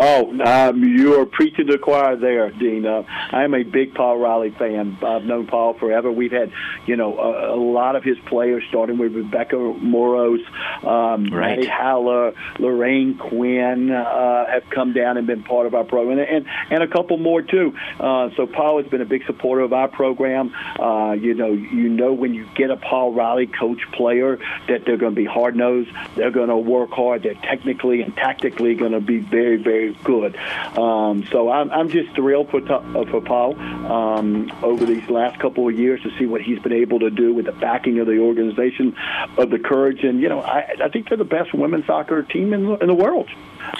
[0.00, 2.84] Oh, um, you are preaching to the choir there, Dean.
[2.84, 4.98] Uh, I am a big Paul Riley fan.
[5.02, 6.10] I've known Paul forever.
[6.10, 6.50] We've had,
[6.86, 10.40] you know, a, a lot of his players, starting with Rebecca Moros,
[10.82, 11.56] um, right.
[11.56, 16.28] Maddie Haller, Lorraine Quinn, uh, have come down and been part of our program, and
[16.28, 17.76] and, and a couple more too.
[18.00, 20.52] Uh, so Paul has been a big supporter of our program.
[20.78, 24.96] Uh, you know, you know when you get a Paul Riley coach player that they're
[24.96, 25.90] going to be hard nosed.
[26.16, 27.22] They're going to work hard.
[27.22, 30.36] They're technically and tactically going to be very, very good.
[30.76, 35.68] Um, so I'm, I'm just thrilled for uh, for Paul um, over these last couple
[35.68, 38.18] of years to see what he's been able to do with the backing of the
[38.18, 38.96] organization
[39.36, 42.52] of the Courage, and you know I, I think they're the best women's soccer team
[42.52, 43.28] in in the world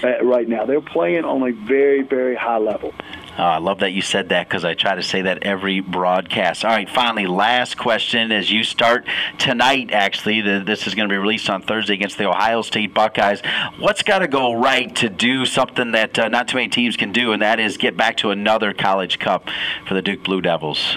[0.02, 0.66] uh, right now.
[0.66, 2.92] They're playing on a very very high level.
[3.36, 6.64] Oh, I love that you said that because I try to say that every broadcast.
[6.64, 11.12] All right, finally, last question as you start tonight, actually, the, this is going to
[11.12, 13.40] be released on Thursday against the Ohio State Buckeyes.
[13.80, 17.10] What's got to go right to do something that uh, not too many teams can
[17.10, 19.48] do, and that is get back to another college cup
[19.84, 20.96] for the Duke Blue Devils?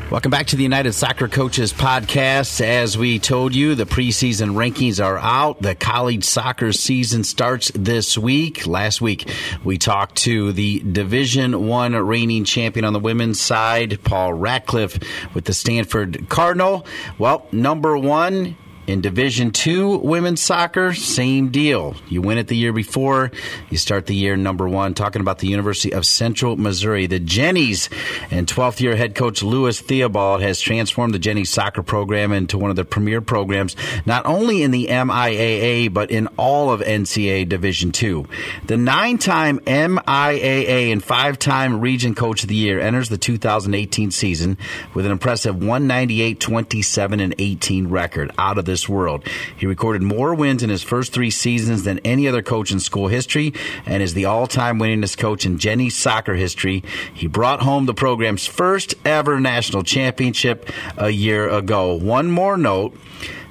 [0.09, 2.61] Welcome back to the United Soccer Coaches podcast.
[2.61, 5.61] As we told you, the preseason rankings are out.
[5.61, 8.69] The college soccer season starts this week.
[8.69, 9.29] Last week,
[9.65, 14.97] we talked to the Division One reigning champion on the women's side, Paul Ratcliffe,
[15.35, 16.87] with the Stanford Cardinal.
[17.19, 21.97] Well, number one In Division Two women's soccer, same deal.
[22.09, 23.33] You win it the year before,
[23.69, 24.95] you start the year number one.
[24.95, 27.91] Talking about the University of Central Missouri, the Jennies,
[28.31, 32.71] and 12th year head coach Lewis Theobald has transformed the Jennies soccer program into one
[32.71, 33.75] of the premier programs,
[34.07, 38.29] not only in the MIAA but in all of NCAA Division Two.
[38.67, 44.59] The nine-time MIAA and five-time Region Coach of the Year enters the 2018 season
[44.95, 49.27] with an impressive 198, 27, and 18 record out of this this world.
[49.57, 53.09] He recorded more wins in his first three seasons than any other coach in school
[53.09, 53.55] history
[53.87, 56.85] and is the all time winningest coach in Jenny soccer history.
[57.15, 60.69] He brought home the program's first ever national championship
[60.99, 61.95] a year ago.
[61.95, 62.95] One more note.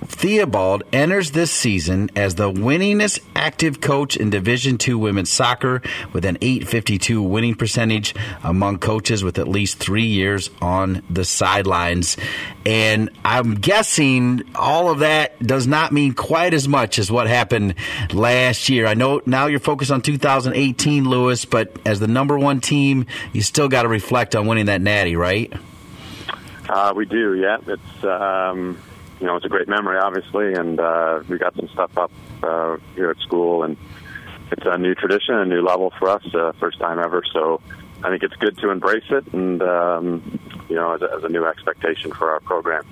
[0.07, 5.81] Theobald enters this season as the winningest active coach in Division II women's soccer
[6.13, 12.17] with an 852 winning percentage among coaches with at least three years on the sidelines.
[12.65, 17.75] And I'm guessing all of that does not mean quite as much as what happened
[18.13, 18.87] last year.
[18.87, 23.41] I know now you're focused on 2018, Lewis, but as the number one team, you
[23.41, 25.51] still got to reflect on winning that natty, right?
[26.69, 27.57] Uh, we do, yeah.
[27.67, 28.77] It's um,
[29.19, 32.11] you know, it's a great memory, obviously, and uh, we got some stuff up
[32.43, 33.77] uh, here at school, and
[34.51, 37.23] it's a new tradition, a new level for us, uh, first time ever.
[37.33, 37.61] So
[38.03, 40.39] I think it's good to embrace it, and um,
[40.69, 42.85] you know, as a, as a new expectation for our program.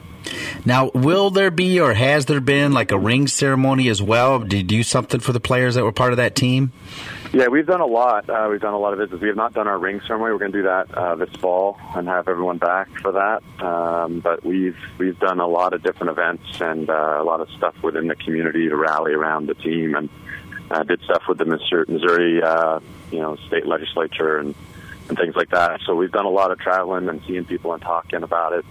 [0.65, 4.39] Now, will there be or has there been like a ring ceremony as well?
[4.39, 6.71] Did you do something for the players that were part of that team?
[7.33, 8.29] Yeah, we've done a lot.
[8.29, 9.19] Uh, we've done a lot of visits.
[9.19, 10.33] We have not done our ring ceremony.
[10.33, 13.41] We're going to do that uh, this fall and have everyone back for that.
[13.59, 17.49] Um, but we've we've done a lot of different events and uh, a lot of
[17.57, 20.09] stuff within the community to rally around the team, and
[20.69, 22.79] uh, did stuff with the Missouri, uh,
[23.11, 24.53] you know, state legislature and
[25.09, 25.81] and things like that.
[25.87, 28.65] So we've done a lot of traveling and seeing people and talking about it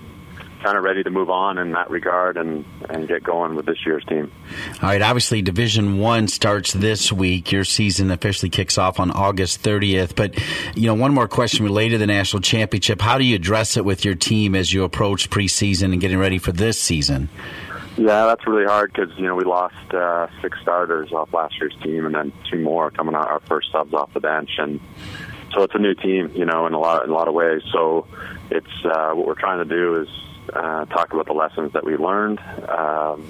[0.62, 3.78] kind of ready to move on in that regard and, and get going with this
[3.84, 4.30] year's team.
[4.82, 7.52] All right, obviously Division 1 starts this week.
[7.52, 10.38] Your season officially kicks off on August 30th, but
[10.76, 13.00] you know, one more question related to the national championship.
[13.00, 16.38] How do you address it with your team as you approach preseason and getting ready
[16.38, 17.28] for this season?
[17.96, 21.76] Yeah, that's really hard because you know we lost uh, six starters off last year's
[21.82, 24.80] team, and then two more coming out our first subs off the bench, and
[25.52, 27.60] so it's a new team, you know, in a lot in a lot of ways.
[27.70, 28.06] So
[28.50, 30.08] it's uh, what we're trying to do is
[30.52, 32.40] uh, talk about the lessons that we learned.
[32.68, 33.26] Um,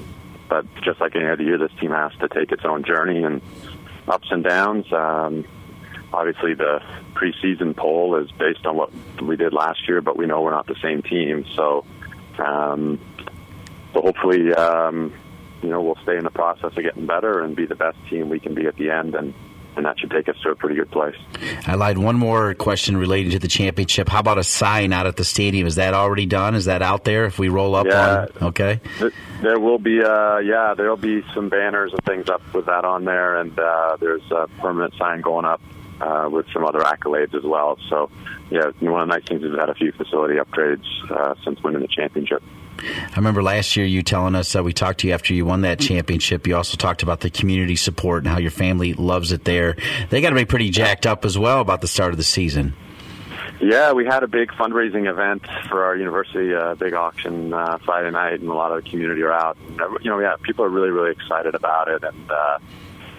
[0.49, 3.41] but just like any other year, this team has to take its own journey and
[4.09, 4.93] ups and downs.
[4.93, 5.45] Um,
[6.13, 6.81] obviously, the
[7.15, 8.91] preseason poll is based on what
[9.23, 11.47] we did last year, but we know we're not the same team.
[11.57, 11.85] So,
[12.39, 13.01] um,
[13.95, 15.13] so hopefully, um,
[15.63, 18.29] you know, we'll stay in the process of getting better and be the best team
[18.29, 19.15] we can be at the end.
[19.15, 19.33] And
[19.77, 21.17] and that should take us to a pretty good place.
[21.67, 21.99] I lied.
[21.99, 24.09] One more question relating to the championship.
[24.09, 25.67] How about a sign out at the stadium?
[25.67, 26.55] Is that already done?
[26.55, 27.25] Is that out there?
[27.25, 28.81] If we roll up yeah, on, okay.
[29.41, 32.85] There will be, uh, yeah, there will be some banners and things up with that
[32.85, 35.61] on there, and uh, there's a permanent sign going up
[36.01, 37.79] uh, with some other accolades as well.
[37.89, 38.11] So,
[38.51, 41.63] yeah, one of the nice things is we've had a few facility upgrades uh, since
[41.63, 42.43] winning the championship.
[42.83, 45.63] I remember last year you telling us that we talked to you after you won
[45.63, 46.47] that championship.
[46.47, 49.77] You also talked about the community support and how your family loves it there.
[50.11, 52.75] They got to be pretty jacked up as well about the start of the season.
[53.61, 57.79] Yeah, we had a big fundraising event for our university, a uh, big auction uh,
[57.85, 59.57] Friday night, and a lot of the community are out.
[59.69, 62.59] And, you know, yeah, people are really, really excited about it, and uh,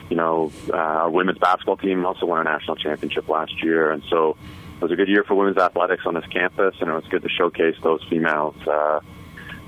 [0.10, 4.04] you know, uh, our women's basketball team also won a national championship last year, and
[4.10, 4.36] so
[4.76, 7.24] it was a good year for women's athletics on this campus, and it was good
[7.24, 8.56] to showcase those females.
[8.68, 9.00] Uh,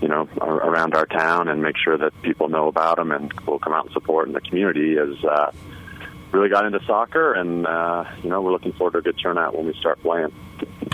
[0.06, 3.58] you know, around our town and make sure that people know about them and will
[3.58, 5.52] come out and support in the community as uh,
[6.32, 9.56] really got into soccer, and uh, you know we're looking forward to a good turnout
[9.56, 10.32] when we start playing.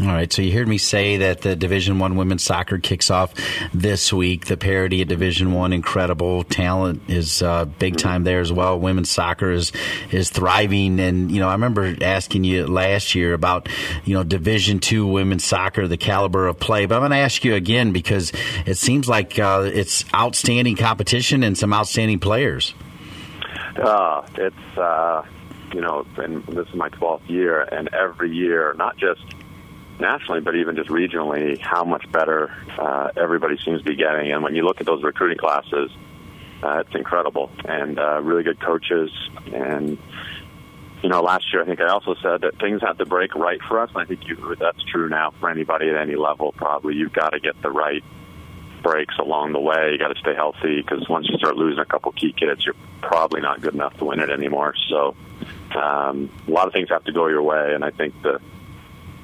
[0.01, 3.35] All right, so you heard me say that the Division One women's soccer kicks off
[3.71, 4.45] this week.
[4.45, 8.07] The parity at Division One, incredible talent is uh, big mm-hmm.
[8.07, 8.79] time there as well.
[8.79, 9.71] Women's soccer is
[10.09, 13.69] is thriving, and you know I remember asking you last year about
[14.03, 16.87] you know Division Two women's soccer, the caliber of play.
[16.87, 18.31] But I'm going to ask you again because
[18.65, 22.73] it seems like uh, it's outstanding competition and some outstanding players.
[23.75, 25.23] Uh, it's uh,
[25.75, 29.21] you know, and this is my 12th year, and every year, not just
[29.99, 34.31] nationally, but even just regionally, how much better uh, everybody seems to be getting.
[34.31, 35.91] And when you look at those recruiting classes,
[36.63, 39.11] uh, it's incredible, and uh, really good coaches.
[39.53, 39.97] And
[41.01, 43.59] you know, last year I think I also said that things had to break right
[43.67, 43.89] for us.
[43.89, 46.51] And I think you, that's true now for anybody at any level.
[46.51, 48.03] Probably you've got to get the right
[48.83, 49.91] breaks along the way.
[49.91, 52.75] You got to stay healthy because once you start losing a couple key kids, you're
[53.01, 54.75] probably not good enough to win it anymore.
[54.89, 55.15] So
[55.75, 58.39] um, a lot of things have to go your way, and I think the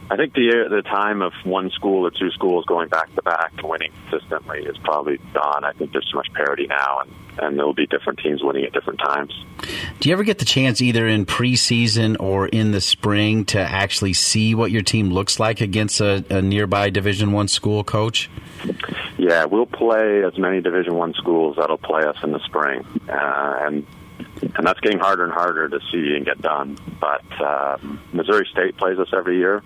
[0.10, 3.52] I think the the time of one school or two schools going back to back
[3.58, 5.66] and winning consistently is probably gone.
[5.66, 8.74] I think there's too much parity now, and and there'll be different teams winning at
[8.74, 9.34] different times.
[10.00, 14.14] Do you ever get the chance, either in preseason or in the spring, to actually
[14.14, 18.30] see what your team looks like against a, a nearby Division One school, Coach?
[19.18, 23.60] Yeah, we'll play as many Division One schools that'll play us in the spring, uh,
[23.62, 23.86] and
[24.56, 26.78] and that's getting harder and harder to see and get done.
[27.00, 27.78] But uh,
[28.14, 29.64] Missouri State plays us every year,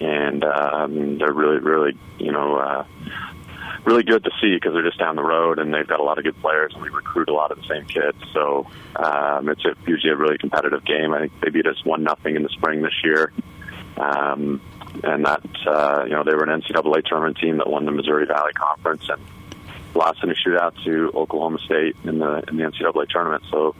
[0.00, 2.84] and um, they're really, really, you know, uh,
[3.84, 6.18] really good to see because they're just down the road and they've got a lot
[6.18, 8.16] of good players and we recruit a lot of the same kids.
[8.32, 8.66] So
[8.96, 11.12] um, it's a, usually a really competitive game.
[11.12, 13.32] I think they beat us one nothing in the spring this year.
[13.96, 14.60] Um,
[15.02, 18.26] and that uh, you know they were an NCAA tournament team that won the Missouri
[18.26, 19.20] Valley Conference and
[19.94, 23.44] lost in a shootout to Oklahoma State in the in the NCAA tournament.
[23.50, 23.74] So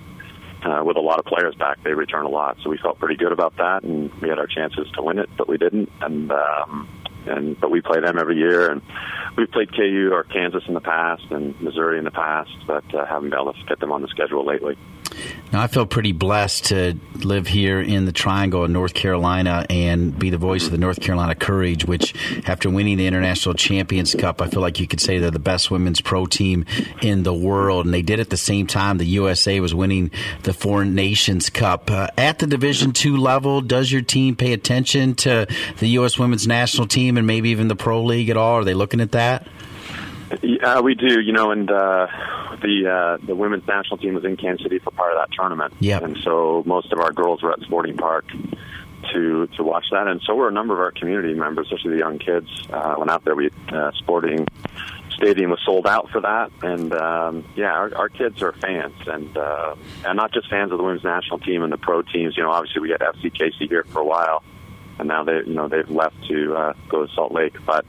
[0.64, 2.56] uh, with a lot of players back, they return a lot.
[2.62, 5.28] So we felt pretty good about that, and we had our chances to win it,
[5.36, 5.90] but we didn't.
[6.00, 6.88] And um,
[7.26, 8.82] and but we play them every year, and
[9.36, 13.06] we've played KU or Kansas in the past and Missouri in the past, but uh,
[13.06, 14.76] haven't been able to get them on the schedule lately.
[15.52, 20.18] Now, I feel pretty blessed to live here in the Triangle in North Carolina and
[20.18, 22.12] be the voice of the North Carolina Courage, which,
[22.48, 25.70] after winning the International Champions Cup, I feel like you could say they're the best
[25.70, 26.64] women's pro team
[27.02, 27.84] in the world.
[27.84, 30.10] And they did at the same time the USA was winning
[30.42, 31.88] the Foreign Nations Cup.
[31.88, 35.46] Uh, at the Division two level, does your team pay attention to
[35.78, 36.18] the U.S.
[36.18, 38.54] women's national team and maybe even the Pro League at all?
[38.54, 39.46] Are they looking at that?
[40.42, 41.20] Yeah, we do.
[41.20, 42.06] You know, and uh,
[42.62, 45.74] the uh, the women's national team was in Kansas City for part of that tournament.
[45.80, 46.00] Yeah.
[46.02, 48.26] And so most of our girls were at Sporting Park
[49.12, 51.98] to to watch that, and so were a number of our community members, especially the
[51.98, 52.48] young kids.
[52.72, 53.34] Uh, went out there.
[53.34, 54.46] We uh, Sporting
[55.10, 59.36] Stadium was sold out for that, and um, yeah, our, our kids are fans, and
[59.36, 59.74] uh,
[60.04, 62.36] and not just fans of the women's national team and the pro teams.
[62.36, 64.42] You know, obviously we had FCKC here for a while,
[64.98, 67.84] and now they you know they've left to uh, go to Salt Lake, but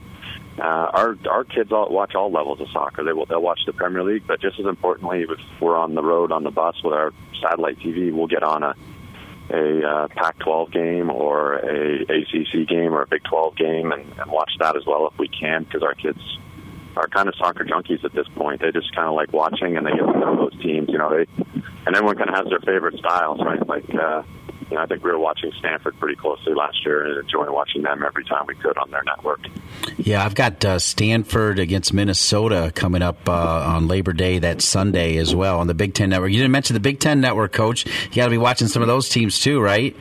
[0.58, 3.04] uh, our our kids all watch all levels of soccer.
[3.04, 6.02] They will they'll watch the Premier League, but just as importantly, if we're on the
[6.02, 8.74] road on the bus with our satellite TV, we'll get on a
[9.50, 14.30] a uh, Pac-12 game or a ACC game or a Big 12 game and, and
[14.30, 16.18] watch that as well if we can, because our kids
[16.96, 18.60] are kind of soccer junkies at this point.
[18.60, 20.88] They just kind of like watching and they get to know those teams.
[20.88, 23.66] You know, they and everyone kind of has their favorite styles, right?
[23.66, 23.94] Like.
[23.94, 24.22] uh
[24.70, 27.82] you know, I think we were watching Stanford pretty closely last year and enjoying watching
[27.82, 29.40] them every time we could on their network.
[29.96, 35.18] Yeah, I've got uh, Stanford against Minnesota coming up uh, on Labor Day that Sunday
[35.18, 36.32] as well on the Big Ten Network.
[36.32, 37.86] You didn't mention the Big Ten Network, Coach.
[37.86, 39.96] You got to be watching some of those teams too, right?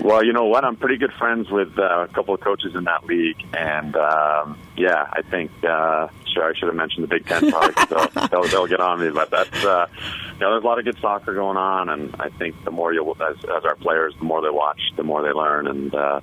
[0.00, 0.64] Well, you know what?
[0.64, 4.58] I'm pretty good friends with uh, a couple of coaches in that league, and um,
[4.76, 7.84] yeah, I think uh, sure I should have mentioned the Big Ten probably.
[7.88, 9.86] they'll, they'll, they'll get on me, but that's uh,
[10.34, 12.92] you know, there's a lot of good soccer going on, and I think the more
[12.92, 15.94] you as, as our players, the more they watch, the more they learn, and.
[15.94, 16.20] Uh,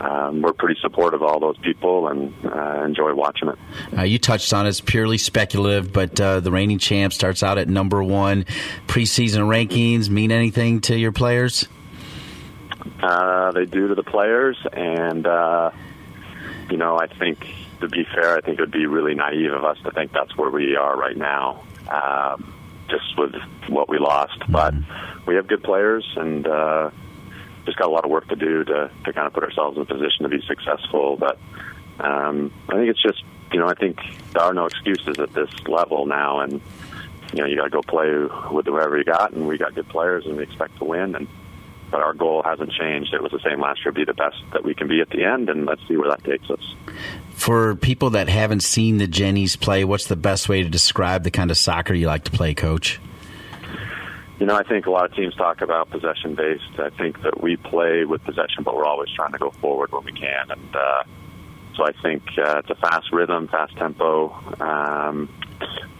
[0.00, 3.58] um, we're pretty supportive of all those people and uh, enjoy watching it.
[3.96, 4.68] Uh, you touched on it.
[4.68, 8.44] it's purely speculative, but uh, the reigning champ starts out at number one.
[8.86, 11.66] Preseason rankings mean anything to your players?
[13.02, 15.70] Uh, they do to the players, and uh,
[16.70, 17.46] you know, I think
[17.80, 20.36] to be fair, I think it would be really naive of us to think that's
[20.36, 22.54] where we are right now, um,
[22.88, 23.34] just with
[23.68, 24.42] what we lost.
[24.48, 24.74] But
[25.26, 26.90] we have good players, and uh,
[27.64, 29.82] just got a lot of work to do to, to kind of put ourselves in
[29.82, 31.16] a position to be successful.
[31.16, 31.38] But
[32.00, 33.22] um, I think it's just,
[33.52, 33.98] you know, I think
[34.32, 36.60] there are no excuses at this level now, and
[37.32, 38.10] you know, you got to go play
[38.50, 41.14] with whoever you got, and we got good players, and we expect to win.
[41.14, 41.28] And
[41.90, 43.14] but our goal hasn't changed.
[43.14, 45.24] It was the same last year: be the best that we can be at the
[45.24, 46.74] end, and let's see where that takes us.
[47.30, 51.30] For people that haven't seen the Jennies play, what's the best way to describe the
[51.30, 53.00] kind of soccer you like to play, Coach?
[54.40, 56.78] You know, I think a lot of teams talk about possession based.
[56.78, 60.04] I think that we play with possession, but we're always trying to go forward when
[60.04, 60.50] we can.
[60.50, 61.02] And uh,
[61.76, 64.30] so I think uh, it's a fast rhythm, fast tempo.
[64.60, 65.28] Um,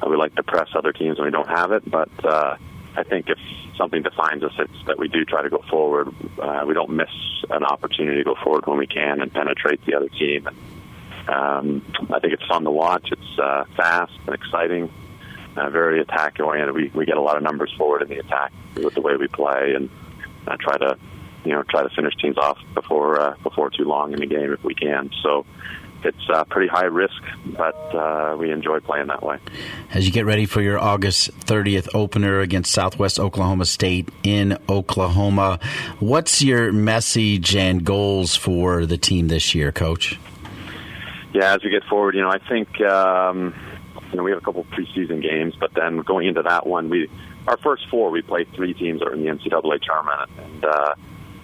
[0.09, 2.57] we like to press other teams when we don't have it, but uh,
[2.97, 3.39] I think if
[3.77, 6.09] something defines us, it's that we do try to go forward.
[6.39, 7.11] Uh, we don't miss
[7.51, 10.47] an opportunity to go forward when we can and penetrate the other team.
[10.47, 10.57] And
[11.29, 13.11] um, I think it's fun to watch.
[13.13, 14.91] It's uh, fast and exciting
[15.59, 16.75] uh, very attack oriented.
[16.75, 19.29] We we get a lot of numbers forward in the attack with the way we
[19.29, 19.91] play, and
[20.47, 20.97] uh, try to
[21.45, 24.53] you know try to finish teams off before uh, before too long in the game
[24.53, 25.11] if we can.
[25.23, 25.45] So
[26.05, 27.23] it's uh, pretty high risk,
[27.57, 29.39] but uh, we enjoy playing that way.
[29.93, 35.59] As you get ready for your August 30th opener against Southwest Oklahoma State in Oklahoma,
[35.99, 40.19] what's your message and goals for the team this year, Coach?
[41.35, 42.81] Yeah, as we get forward, you know, I think.
[42.81, 43.55] Um,
[44.11, 47.11] you know, we have a couple preseason games, but then going into that one, we
[47.47, 50.95] our first four we played three teams that are in the NCAA tournament, and uh,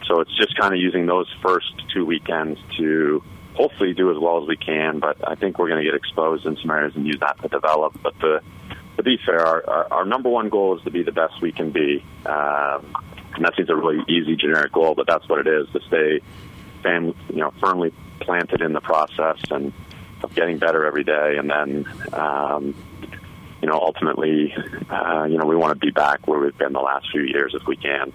[0.07, 3.22] so it's just kind of using those first two weekends to
[3.55, 4.98] hopefully do as well as we can.
[4.98, 7.48] But I think we're going to get exposed in some areas and use that to
[7.48, 7.98] develop.
[8.02, 8.42] But the
[8.96, 11.52] to be fair, our, our, our number one goal is to be the best we
[11.52, 12.05] can be.
[12.26, 12.94] Um,
[13.34, 16.20] and that seems a really easy generic goal, but that's what it is to stay,
[16.82, 19.72] fam- you know, firmly planted in the process and
[20.22, 21.36] of getting better every day.
[21.38, 22.74] And then, um,
[23.61, 24.55] you know, ultimately,
[24.88, 27.55] uh, you know, we want to be back where we've been the last few years
[27.55, 28.12] if we can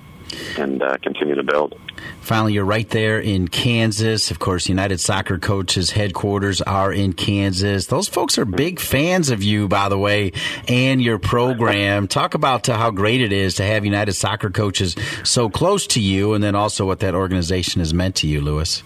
[0.57, 1.79] and uh, continue to build.
[2.21, 4.31] Finally, you're right there in Kansas.
[4.31, 7.87] Of course, United Soccer Coaches headquarters are in Kansas.
[7.87, 10.31] Those folks are big fans of you, by the way,
[10.67, 12.07] and your program.
[12.07, 16.33] Talk about how great it is to have United Soccer Coaches so close to you,
[16.33, 18.83] and then also what that organization has meant to you, Lewis.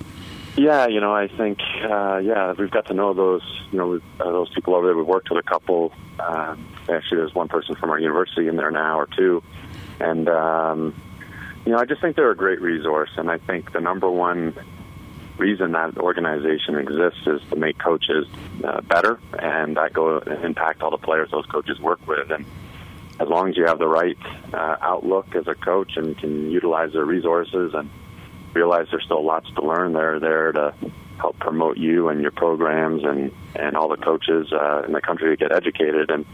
[0.56, 3.42] Yeah, you know, I think, uh, yeah, we've got to know those,
[3.72, 4.96] you know, uh, those people over there.
[4.96, 5.92] We've worked with a couple.
[6.20, 6.56] Uh,
[6.88, 9.42] actually, there's one person from our university in there now, or two,
[10.00, 11.02] and um,
[11.66, 14.54] you know, I just think they're a great resource, and I think the number one
[15.38, 18.28] reason that organization exists is to make coaches
[18.64, 22.32] uh, better, and that go impact all the players those coaches work with.
[22.32, 22.46] And
[23.20, 24.18] as long as you have the right
[24.54, 27.90] uh, outlook as a coach and can utilize their resources and
[28.54, 30.74] realize there's still lots to learn, they're there to
[31.18, 35.30] help promote you and your programs and and all the coaches uh, in the country
[35.30, 36.26] to get educated and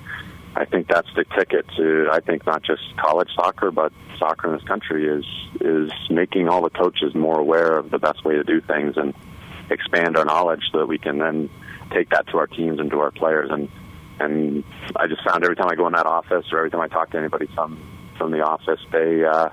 [0.56, 4.54] I think that's the ticket to I think not just college soccer but soccer in
[4.54, 5.26] this country is
[5.62, 9.14] is making all the coaches more aware of the best way to do things and
[9.70, 11.50] expand our knowledge so that we can then
[11.91, 13.50] take that to our teams and to our players.
[13.52, 13.70] And
[14.20, 14.64] and
[14.95, 17.12] I just found every time I go in that office or every time I talk
[17.12, 17.80] to anybody from
[18.18, 19.50] from the office they uh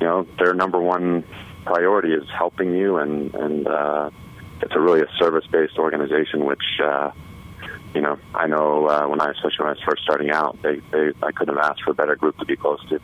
[0.00, 1.24] you know their number one
[1.64, 4.10] priority is helping you and and uh
[4.60, 7.12] it's a really a service based organization which uh
[7.94, 10.80] you know, I know uh, when I, especially when I was first starting out, they,
[10.90, 13.00] they, I couldn't have asked for a better group to be close to.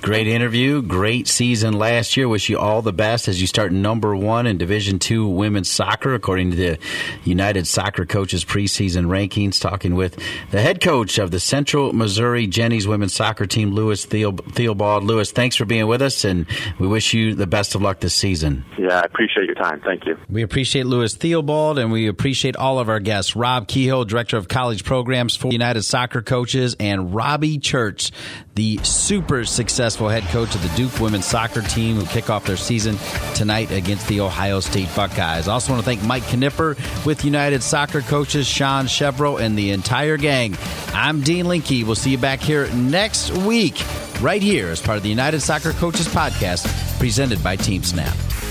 [0.00, 2.28] Great interview, great season last year.
[2.28, 6.14] Wish you all the best as you start number one in Division Two women's soccer,
[6.14, 6.78] according to the
[7.24, 9.60] United Soccer Coaches preseason rankings.
[9.60, 10.16] Talking with
[10.50, 15.02] the head coach of the Central Missouri Jennies women's soccer team, Lewis Theobald.
[15.02, 16.46] Lewis, thanks for being with us, and
[16.78, 18.64] we wish you the best of luck this season.
[18.78, 19.80] Yeah, I appreciate your time.
[19.80, 20.16] Thank you.
[20.30, 23.34] We appreciate Lewis Theobald, and we appreciate all of our guests.
[23.34, 28.12] Rob Kehoe, director of college programs for United Soccer Coaches, and Robbie Church,
[28.58, 32.56] the super successful head coach of the Duke women's soccer team who kick off their
[32.56, 32.96] season
[33.36, 35.46] tonight against the Ohio State Buckeyes.
[35.46, 40.16] Also want to thank Mike Knipper with United Soccer Coaches, Sean Chevrolet, and the entire
[40.16, 40.56] gang.
[40.92, 41.86] I'm Dean Linke.
[41.86, 43.80] We'll see you back here next week,
[44.20, 46.66] right here as part of the United Soccer Coaches podcast
[46.98, 48.47] presented by TeamSnap.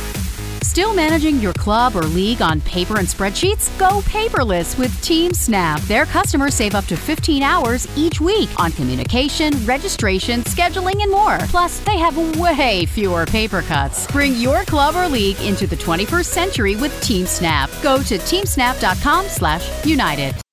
[0.68, 3.72] Still managing your club or league on paper and spreadsheets?
[3.80, 5.80] Go paperless with TeamSnap.
[5.88, 11.38] Their customers save up to 15 hours each week on communication, registration, scheduling, and more.
[11.48, 14.08] Plus, they have way fewer paper cuts.
[14.08, 17.82] Bring your club or league into the 21st century with TeamSnap.
[17.82, 20.47] Go to teamsnap.com/united.